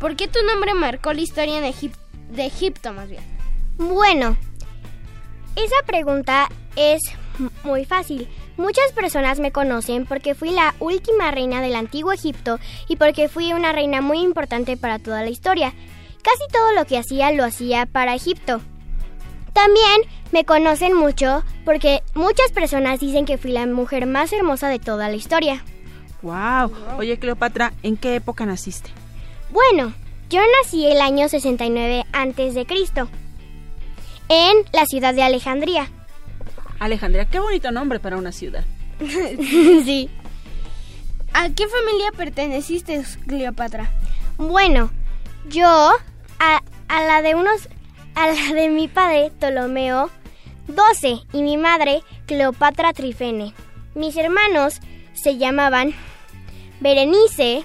[0.00, 1.96] ¿Por qué tu nombre marcó la historia en Egip-
[2.30, 3.22] de Egipto, más bien?
[3.78, 4.36] Bueno,
[5.56, 7.00] esa pregunta es
[7.64, 8.28] muy fácil.
[8.58, 13.52] Muchas personas me conocen porque fui la última reina del antiguo Egipto y porque fui
[13.52, 15.72] una reina muy importante para toda la historia.
[16.22, 18.60] Casi todo lo que hacía lo hacía para Egipto.
[19.52, 20.02] También
[20.32, 25.08] me conocen mucho porque muchas personas dicen que fui la mujer más hermosa de toda
[25.08, 25.62] la historia.
[26.22, 26.98] Wow.
[26.98, 28.90] Oye, Cleopatra, ¿en qué época naciste?
[29.50, 29.94] Bueno,
[30.30, 33.08] yo nací el año 69 antes de Cristo
[34.28, 35.92] en la ciudad de Alejandría.
[36.78, 38.64] Alejandría, qué bonito nombre para una ciudad.
[38.98, 40.10] sí.
[41.32, 43.90] ¿A qué familia perteneciste, Cleopatra?
[44.38, 44.90] Bueno,
[45.48, 47.68] yo a, a la de unos
[48.14, 50.10] a la de mi padre Ptolomeo
[50.68, 53.54] 12 y mi madre Cleopatra Trifene.
[53.94, 54.80] Mis hermanos
[55.14, 55.94] se llamaban
[56.80, 57.64] Berenice,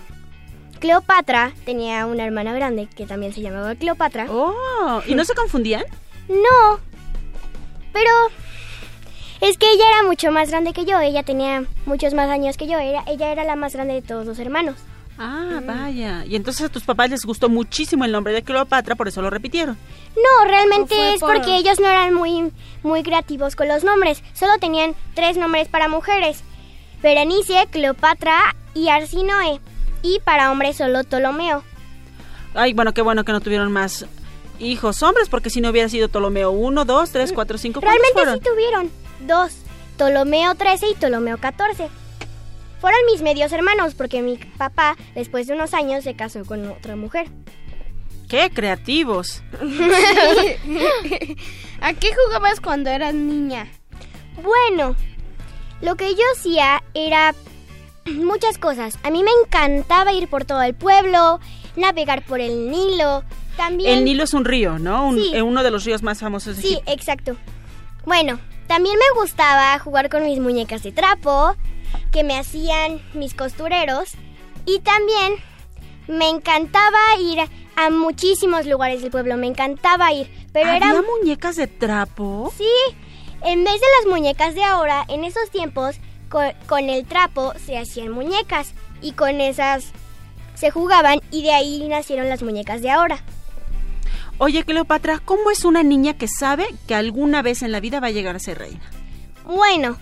[0.79, 4.27] Cleopatra tenía una hermana grande que también se llamaba Cleopatra.
[4.29, 5.83] Oh, ¿y no se confundían?
[6.27, 6.79] No,
[7.93, 8.11] pero
[9.43, 12.67] es que ella era mucho más grande que yo, ella tenía muchos más años que
[12.67, 14.75] yo, era, ella era la más grande de todos los hermanos.
[15.19, 16.25] Ah, vaya.
[16.25, 19.29] Y entonces a tus papás les gustó muchísimo el nombre de Cleopatra, por eso lo
[19.29, 19.77] repitieron.
[20.15, 23.83] No, realmente ¿O fue es por- porque ellos no eran muy, muy creativos con los
[23.83, 24.23] nombres.
[24.33, 26.43] Solo tenían tres nombres para mujeres.
[27.03, 29.59] Berenice, Cleopatra y Arsinoe.
[30.01, 31.63] Y para hombres solo Ptolomeo.
[32.55, 34.05] Ay, bueno, qué bueno que no tuvieron más
[34.59, 38.13] hijos hombres, porque si no hubiera sido Ptolomeo 1, 2, 3, 4, 5, ¿cuántos Realmente
[38.13, 38.39] fueron?
[38.39, 39.53] sí tuvieron dos.
[39.97, 41.87] Ptolomeo 13 y Ptolomeo 14.
[42.81, 46.95] Fueron mis medios hermanos porque mi papá, después de unos años, se casó con otra
[46.95, 47.27] mujer.
[48.27, 49.43] ¡Qué creativos!
[51.81, 53.67] ¿A qué jugabas cuando eras niña?
[54.41, 54.95] Bueno,
[55.81, 57.35] lo que yo hacía era
[58.05, 58.97] muchas cosas.
[59.03, 61.39] A mí me encantaba ir por todo el pueblo,
[61.75, 63.23] navegar por el Nilo,
[63.57, 63.99] también...
[63.99, 65.07] El Nilo es un río, ¿no?
[65.09, 65.31] Un- Sí.
[65.35, 66.91] eh, uno de los ríos más famosos de Sí, Egipto.
[66.91, 67.37] exacto.
[68.05, 71.55] Bueno, también me gustaba jugar con mis muñecas de trapo,
[72.11, 74.11] que me hacían mis costureros,
[74.65, 75.35] y también
[76.07, 77.39] me encantaba ir
[77.75, 81.05] a muchísimos lugares del pueblo, me encantaba ir, pero ¿Había eran...
[81.19, 82.53] muñecas de trapo?
[82.57, 82.67] Sí,
[83.41, 85.95] en vez de las muñecas de ahora, en esos tiempos,
[86.29, 89.85] co- con, el trapo se hacían muñecas, y con esas
[90.55, 93.23] se jugaban, y de ahí nacieron las muñecas de ahora.
[94.39, 98.07] Oye, Cleopatra, ¿cómo es una niña que sabe que alguna vez en la vida va
[98.07, 98.81] a llegar a ser reina?
[99.45, 99.97] Bueno,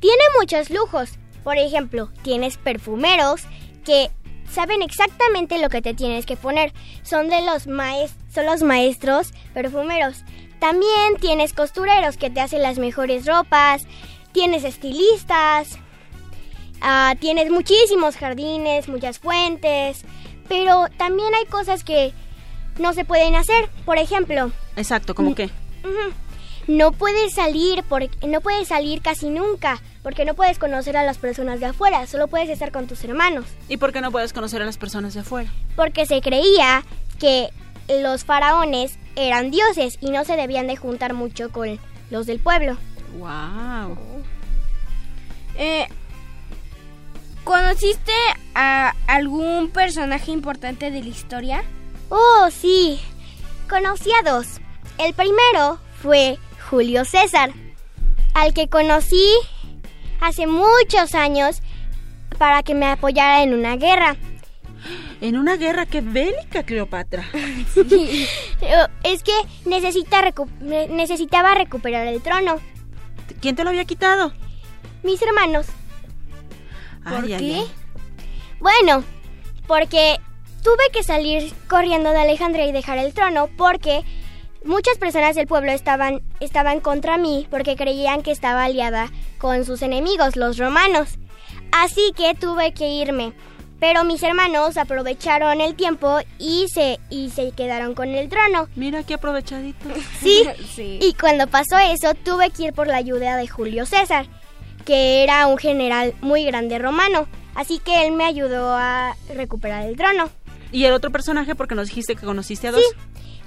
[0.00, 1.10] tiene muchos lujos.
[1.42, 3.42] Por ejemplo, tienes perfumeros
[3.84, 4.10] que
[4.50, 6.72] saben exactamente lo que te tienes que poner.
[7.02, 10.24] Son de los maes son los maestros perfumeros.
[10.58, 13.86] También tienes costureros que te hacen las mejores ropas.
[14.32, 15.78] Tienes estilistas.
[16.80, 20.04] ah, tienes muchísimos jardines, muchas fuentes.
[20.48, 22.12] Pero también hay cosas que
[22.78, 23.68] no se pueden hacer.
[23.84, 25.50] Por ejemplo, Exacto, ¿cómo qué?
[25.84, 26.14] Ujú.
[26.68, 31.18] No puedes salir por, no puedes salir casi nunca porque no puedes conocer a las
[31.18, 34.62] personas de afuera, solo puedes estar con tus hermanos, ¿Y por qué no puedes conocer
[34.62, 35.50] a las personas de afuera?
[35.76, 36.84] porque se creía
[37.18, 37.48] que
[37.88, 41.78] los faraones eran dioses y no se debían de juntar mucho con
[42.10, 42.76] los del pueblo.
[43.18, 43.96] Wow.
[45.56, 45.86] Eh,
[47.44, 48.12] ¿Conociste
[48.54, 51.62] a algún personaje importante de la historia?
[52.14, 53.00] Oh, sí.
[53.70, 54.46] Conocí a dos.
[54.98, 56.38] El primero fue
[56.68, 57.50] Julio César,
[58.34, 59.24] al que conocí
[60.20, 61.62] hace muchos años
[62.38, 64.16] para que me apoyara en una guerra.
[65.22, 67.24] En una guerra que bélica, Cleopatra.
[68.64, 69.32] Eh, Es que
[69.64, 72.60] necesita recu- ne- necesitaba recuperar el trono.
[73.40, 74.32] ¿Quién te lo había quitado?
[75.02, 75.66] Mis hermanos.
[77.02, 77.54] ¿Por ay, qué?
[77.56, 77.72] ay.
[78.60, 79.02] Bueno,
[79.66, 80.18] porque
[80.62, 84.02] tuve que salir corriendo de Alejandría y dejar el trono porque
[84.64, 89.82] muchas personas del pueblo estaban, estaban contra mí porque creían que estaba aliada con sus
[89.82, 91.18] enemigos, los romanos.
[91.72, 93.32] Así que tuve que irme.
[93.80, 98.68] Pero mis hermanos aprovecharon el tiempo y se, y se quedaron con el trono.
[98.76, 99.88] Mira qué aprovechadito.
[100.20, 100.44] Sí.
[100.76, 100.98] Sí.
[101.02, 104.26] Y cuando pasó eso, tuve que ir por la ayuda de Julio César,
[104.84, 107.26] que era un general muy grande romano.
[107.56, 110.30] Así que él me ayudó a recuperar el trono.
[110.72, 111.54] ¿Y el otro personaje?
[111.54, 112.82] Porque nos dijiste que conociste a dos.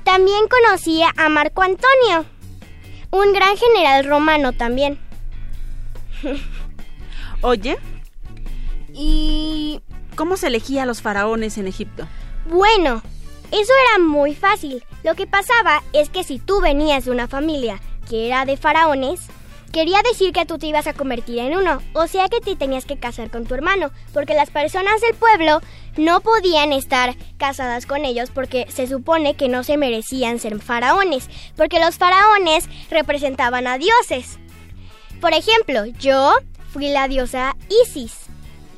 [0.03, 2.25] También conocí a Marco Antonio,
[3.09, 4.99] un gran general romano también.
[7.41, 7.77] Oye,
[8.93, 9.81] ¿y
[10.15, 12.07] cómo se elegía a los faraones en Egipto?
[12.47, 13.01] Bueno,
[13.51, 14.83] eso era muy fácil.
[15.03, 19.21] Lo que pasaba es que si tú venías de una familia que era de faraones,
[19.75, 22.85] quería decir que tú te ibas a convertir en uno, o sea que te tenías
[22.85, 25.59] que casar con tu hermano, porque las personas del pueblo
[25.97, 31.29] no podían estar casadas con ellos porque se supone que no se merecían ser faraones,
[31.57, 34.39] porque los faraones representaban a dioses.
[35.19, 36.31] Por ejemplo, yo
[36.71, 38.13] fui la diosa Isis,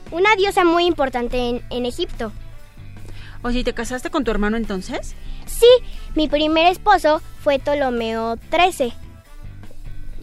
[0.09, 2.31] una diosa muy importante en, en Egipto.
[3.43, 5.13] Oye, ¿y te casaste con tu hermano entonces?
[5.45, 5.67] Sí,
[6.15, 8.95] mi primer esposo fue Ptolomeo XIII,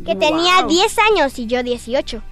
[0.04, 0.68] que tenía Guau.
[0.68, 2.22] 10 años y yo 18.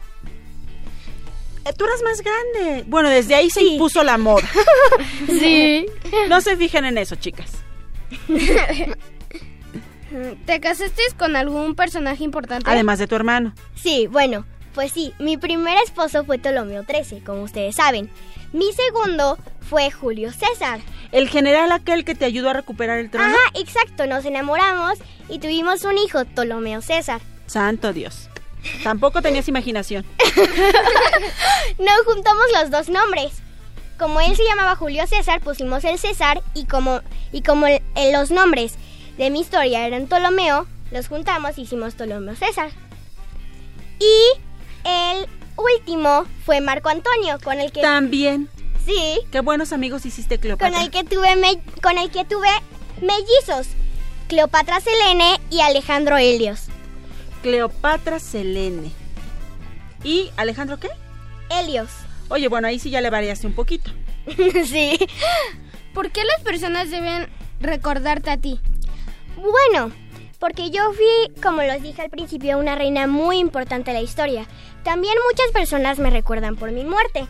[1.65, 2.85] Eh, Tú eras más grande.
[2.89, 4.49] Bueno, desde ahí se impuso la moda.
[5.27, 5.87] Sí.
[6.29, 7.51] No se fijen en eso, chicas.
[10.47, 12.69] ¿Te casaste con algún personaje importante?
[12.71, 13.55] Además de tu hermano.
[13.75, 14.45] Sí, bueno,
[14.75, 18.11] pues sí, mi primer esposo fue Ptolomeo XIII, como ustedes saben.
[18.53, 19.39] Mi segundo
[19.69, 20.81] fue Julio César.
[21.13, 23.27] El general aquel que te ayudó a recuperar el trono.
[23.27, 24.99] Ajá, exacto, nos enamoramos
[25.31, 27.23] y tuvimos un hijo, Ptolomeo César.
[27.53, 28.29] Santo Dios.
[28.83, 30.05] Tampoco tenías imaginación.
[31.79, 33.33] No juntamos los dos nombres.
[33.99, 37.01] como él se llamaba Julio César, pusimos el César y como,
[37.31, 37.81] y como el-
[38.13, 38.75] los nombres
[39.17, 42.71] de mi historia eran Ptolomeo, los juntamos y hicimos Ptolomeo César.
[44.01, 44.41] Y
[44.89, 47.81] el último fue Marco Antonio, con el que...
[47.83, 48.49] También.
[48.85, 50.73] Sí, Qué buenos amigos hiciste, Cleopatra.
[50.73, 52.49] con el que tuve me- con el que tuve
[53.01, 53.69] mellizos,
[54.27, 56.63] Cleopatra Selene y Alejandro Helios.
[57.43, 58.93] Cleopatra Selene.
[60.05, 60.89] ¿Y Alejandro qué?
[61.51, 61.91] Helios.
[62.29, 63.91] Oye, bueno, ahí sí ya le variaste un poquito.
[64.65, 64.99] sí.
[65.93, 67.29] ¿Por qué las personas deben
[67.61, 68.61] recordarte a ti?
[69.37, 69.93] Bueno,
[70.39, 74.47] porque yo fui, como los dije al principio, una reina muy importante de la historia.
[74.83, 77.27] También muchas personas me recuerdan por mi muerte.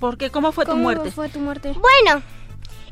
[0.00, 0.30] ¿Por qué?
[0.30, 1.10] ¿Cómo fue tu muerte?
[1.10, 1.72] fue tu muerte?
[1.72, 2.22] Bueno,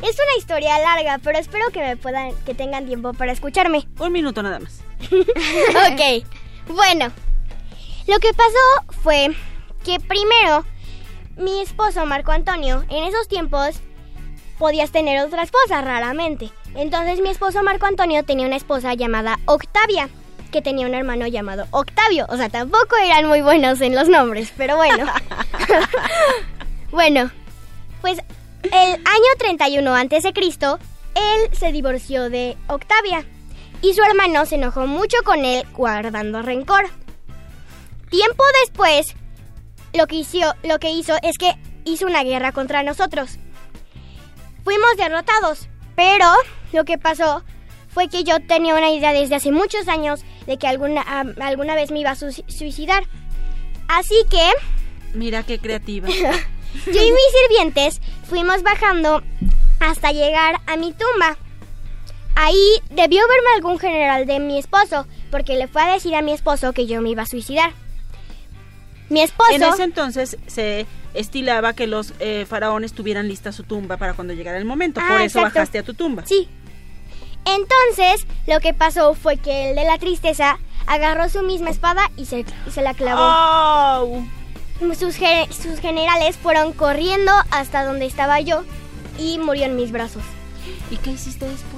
[0.02, 3.88] es una historia larga, pero espero que me puedan, que tengan tiempo para escucharme.
[3.98, 4.80] Un minuto nada más.
[5.10, 6.24] ok,
[6.68, 7.12] bueno,
[8.06, 9.34] lo que pasó fue
[9.84, 10.64] que primero
[11.36, 13.80] mi esposo Marco Antonio, en esos tiempos
[14.58, 16.50] podías tener otra esposa raramente.
[16.74, 20.08] Entonces mi esposo Marco Antonio tenía una esposa llamada Octavia,
[20.50, 22.26] que tenía un hermano llamado Octavio.
[22.28, 25.06] O sea, tampoco eran muy buenos en los nombres, pero bueno.
[26.90, 27.30] bueno,
[28.00, 28.18] pues
[28.64, 30.78] el año 31 antes de Cristo,
[31.14, 33.24] él se divorció de Octavia
[33.82, 36.88] y su hermano se enojó mucho con él guardando rencor.
[38.10, 39.14] Tiempo después,
[39.92, 41.52] lo que hizo, lo que hizo es que
[41.84, 43.38] hizo una guerra contra nosotros.
[44.64, 46.26] Fuimos derrotados, pero
[46.72, 47.44] lo que pasó
[47.88, 51.02] fue que yo tenía una idea desde hace muchos años de que alguna,
[51.40, 53.04] alguna vez me iba a su- suicidar.
[53.88, 54.50] Así que
[55.14, 56.08] Mira qué creativa.
[56.86, 59.22] yo y mis sirvientes fuimos bajando
[59.80, 61.38] hasta llegar a mi tumba.
[62.40, 66.32] Ahí debió verme algún general de mi esposo, porque le fue a decir a mi
[66.32, 67.72] esposo que yo me iba a suicidar.
[69.08, 69.50] Mi esposo...
[69.52, 74.34] En ese entonces se estilaba que los eh, faraones tuvieran lista su tumba para cuando
[74.34, 75.00] llegara el momento.
[75.00, 75.54] Por Ah, eso exacto.
[75.58, 76.22] bajaste a tu tumba.
[76.26, 76.48] Sí.
[77.44, 82.26] Entonces, lo que pasó fue que el de la tristeza agarró su misma espada y
[82.26, 84.22] se, y se la clavó.
[84.98, 88.62] Sus, ge- sus generales fueron corriendo hasta donde estaba yo
[89.18, 90.22] y murió en mis brazos.
[90.90, 91.77] ¿Y qué hiciste después?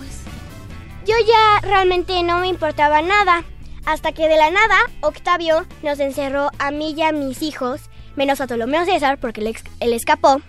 [1.06, 3.44] Yo ya realmente no me importaba nada.
[3.86, 7.80] Hasta que de la nada, Octavio nos encerró a mí y a mis hijos,
[8.14, 10.42] menos a Ptolomeo César, porque él, escapó,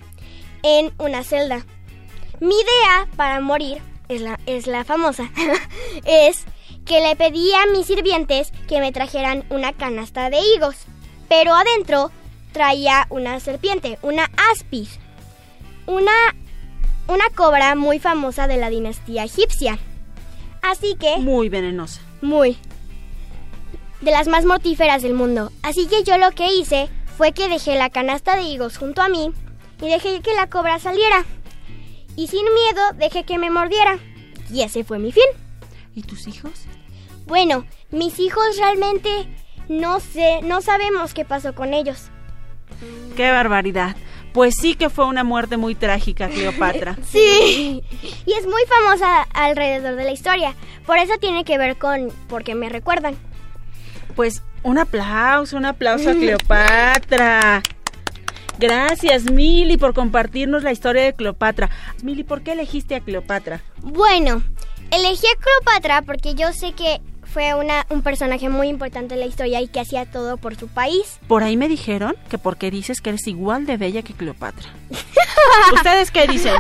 [0.64, 1.66] en una celda.
[2.41, 5.32] Mi idea para morir es la, es la famosa.
[6.06, 6.43] es
[6.86, 10.76] que le pedí a mis sirvientes que me trajeran una canasta de higos.
[11.30, 12.12] Pero adentro
[12.52, 14.99] traía una serpiente, una aspis.
[15.86, 16.12] Una,
[17.08, 19.80] una cobra muy famosa de la dinastía egipcia.
[20.62, 21.18] Así que...
[21.18, 22.01] Muy venenosa.
[22.22, 22.57] Muy.
[24.01, 25.51] De las más mortíferas del mundo.
[25.64, 29.09] Así que yo lo que hice fue que dejé la canasta de higos junto a
[29.09, 29.32] mí
[29.82, 31.26] y dejé que la cobra saliera.
[32.16, 33.99] Y sin miedo dejé que me mordiera.
[34.51, 35.24] Y ese fue mi fin.
[35.95, 36.51] ¿Y tus hijos?
[37.26, 39.28] Bueno, mis hijos realmente
[39.70, 42.09] no sé, no sabemos qué pasó con ellos.
[43.16, 43.95] ¡Qué barbaridad!
[44.34, 46.97] Pues sí que fue una muerte muy trágica, Cleopatra.
[47.11, 47.84] Sí.
[48.25, 50.55] Y es muy famosa alrededor de la historia.
[50.86, 53.15] Por eso tiene que ver con porque me recuerdan.
[54.15, 57.61] Pues un aplauso, un aplauso a Cleopatra.
[58.59, 61.69] Gracias, Mili, por compartirnos la historia de Cleopatra.
[62.03, 63.61] Mili, ¿por qué elegiste a Cleopatra?
[63.82, 64.43] Bueno,
[64.91, 67.01] elegí a Cleopatra porque yo sé que
[67.32, 70.67] fue una, un personaje muy importante en la historia y que hacía todo por su
[70.67, 71.19] país.
[71.27, 74.69] Por ahí me dijeron que porque dices que eres igual de bella que Cleopatra.
[75.73, 76.55] ¿Ustedes qué dicen,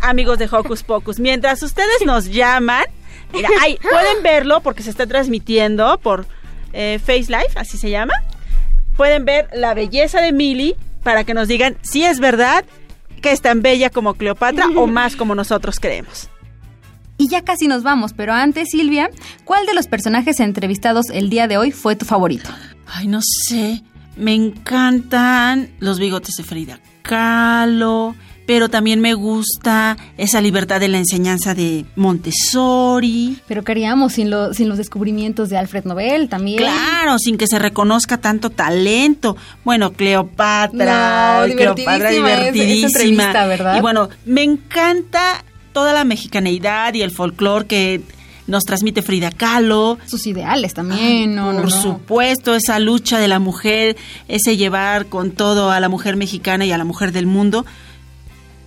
[0.00, 1.20] amigos de Hocus Pocus?
[1.20, 2.84] Mientras ustedes nos llaman,
[3.32, 6.26] mira, ay, pueden verlo porque se está transmitiendo por
[6.72, 8.14] eh, Face Live, así se llama.
[8.96, 12.64] Pueden ver la belleza de Mili para que nos digan si es verdad
[13.20, 16.29] que es tan bella como Cleopatra o más como nosotros creemos.
[17.20, 19.10] Y ya casi nos vamos, pero antes, Silvia,
[19.44, 22.48] ¿cuál de los personajes entrevistados el día de hoy fue tu favorito?
[22.86, 23.82] Ay, no sé.
[24.16, 28.14] Me encantan los bigotes de Frida Kahlo,
[28.46, 33.38] pero también me gusta esa libertad de la enseñanza de Montessori.
[33.46, 36.58] Pero ¿qué haríamos sin, lo- sin los descubrimientos de Alfred Nobel también?
[36.58, 39.36] Claro, sin que se reconozca tanto talento.
[39.64, 42.86] Bueno, Cleopatra, No, ay, Cleopatra divertidísima divertidísima.
[42.86, 43.76] entrevista, ¿verdad?
[43.76, 48.00] Y bueno, me encanta toda la mexicaneidad y el folclore que
[48.46, 49.98] nos transmite Frida Kahlo.
[50.06, 51.82] Sus ideales también, no, no, Por no.
[51.82, 53.96] supuesto, esa lucha de la mujer,
[54.28, 57.64] ese llevar con todo a la mujer mexicana y a la mujer del mundo.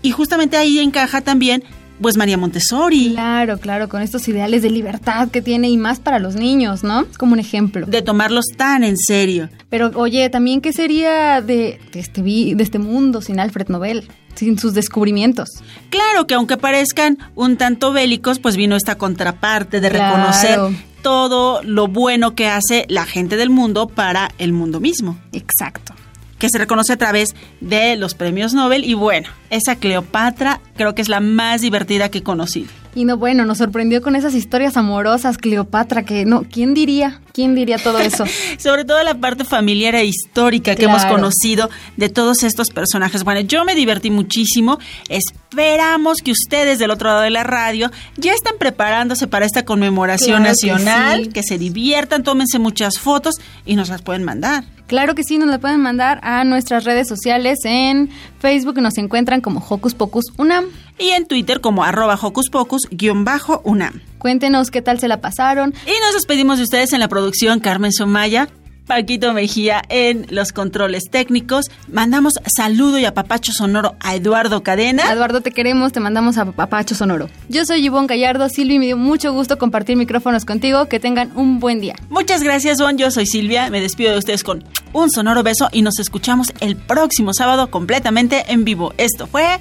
[0.01, 1.63] Y justamente ahí encaja también
[2.01, 3.11] pues María Montessori.
[3.13, 7.05] Claro, claro, con estos ideales de libertad que tiene y más para los niños, ¿no?
[7.17, 7.85] Como un ejemplo.
[7.85, 9.49] De tomarlos tan en serio.
[9.69, 14.57] Pero oye, también qué sería de, de este, de este mundo sin Alfred Nobel, sin
[14.59, 15.49] sus descubrimientos.
[15.89, 20.15] Claro que aunque parezcan un tanto bélicos, pues vino esta contraparte de Claro.
[20.15, 20.59] reconocer
[21.01, 25.17] todo lo bueno que hace la gente del mundo para el mundo mismo.
[25.33, 25.93] Exacto.
[26.39, 31.01] Que se reconoce a través de los premios Nobel y bueno, esa Cleopatra creo que
[31.01, 32.69] es la más divertida que he conocido.
[32.95, 37.21] Y no, bueno, nos sorprendió con esas historias amorosas, Cleopatra, que no, ¿quién diría?
[37.33, 38.25] ¿Quién diría todo eso?
[38.59, 40.99] Sobre todo la parte familiar e histórica que Claro.
[40.99, 43.23] hemos conocido de todos estos personajes.
[43.23, 44.77] Bueno, yo me divertí muchísimo.
[45.09, 50.43] Esperamos que ustedes del otro lado de la radio ya estén preparándose para esta conmemoración
[50.43, 51.29] Claro que nacional, sí.
[51.31, 53.35] que se diviertan, tómense muchas fotos
[53.65, 54.63] y nos las pueden mandar.
[54.87, 57.59] Claro que sí, nos la pueden mandar a nuestras redes sociales.
[57.63, 60.65] En Facebook nos encuentran como Hocus Pocus Unam.
[60.97, 64.01] Y en Twitter como arroba hocus pocus guion bajo unam.
[64.19, 65.73] Cuéntenos qué tal se la pasaron.
[65.85, 68.47] Y nos despedimos de ustedes en la producción Carmen Somaya.
[68.87, 71.65] Paquito Mejía en los controles técnicos.
[71.87, 75.11] Mandamos saludo y apapacho sonoro a Eduardo Cadena.
[75.11, 77.29] Eduardo, te queremos, te mandamos a Papacho Sonoro.
[77.49, 80.87] Yo soy Ivonne Gallardo, Silvi, me dio mucho gusto compartir micrófonos contigo.
[80.87, 81.95] Que tengan un buen día.
[82.09, 82.97] Muchas gracias, Juan.
[82.97, 83.69] Yo soy Silvia.
[83.69, 88.43] Me despido de ustedes con un sonoro beso y nos escuchamos el próximo sábado completamente
[88.49, 88.93] en vivo.
[88.97, 89.59] Esto fue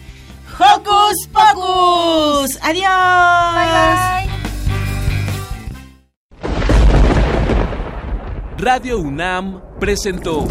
[0.59, 2.59] Hocus Pocus.
[2.63, 3.55] Adiós.
[3.55, 4.33] Bye, bye.
[8.59, 10.47] Radio UNAM presentó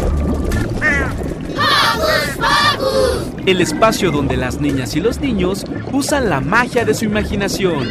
[3.46, 7.88] el espacio donde las niñas y los niños usan la magia de su imaginación.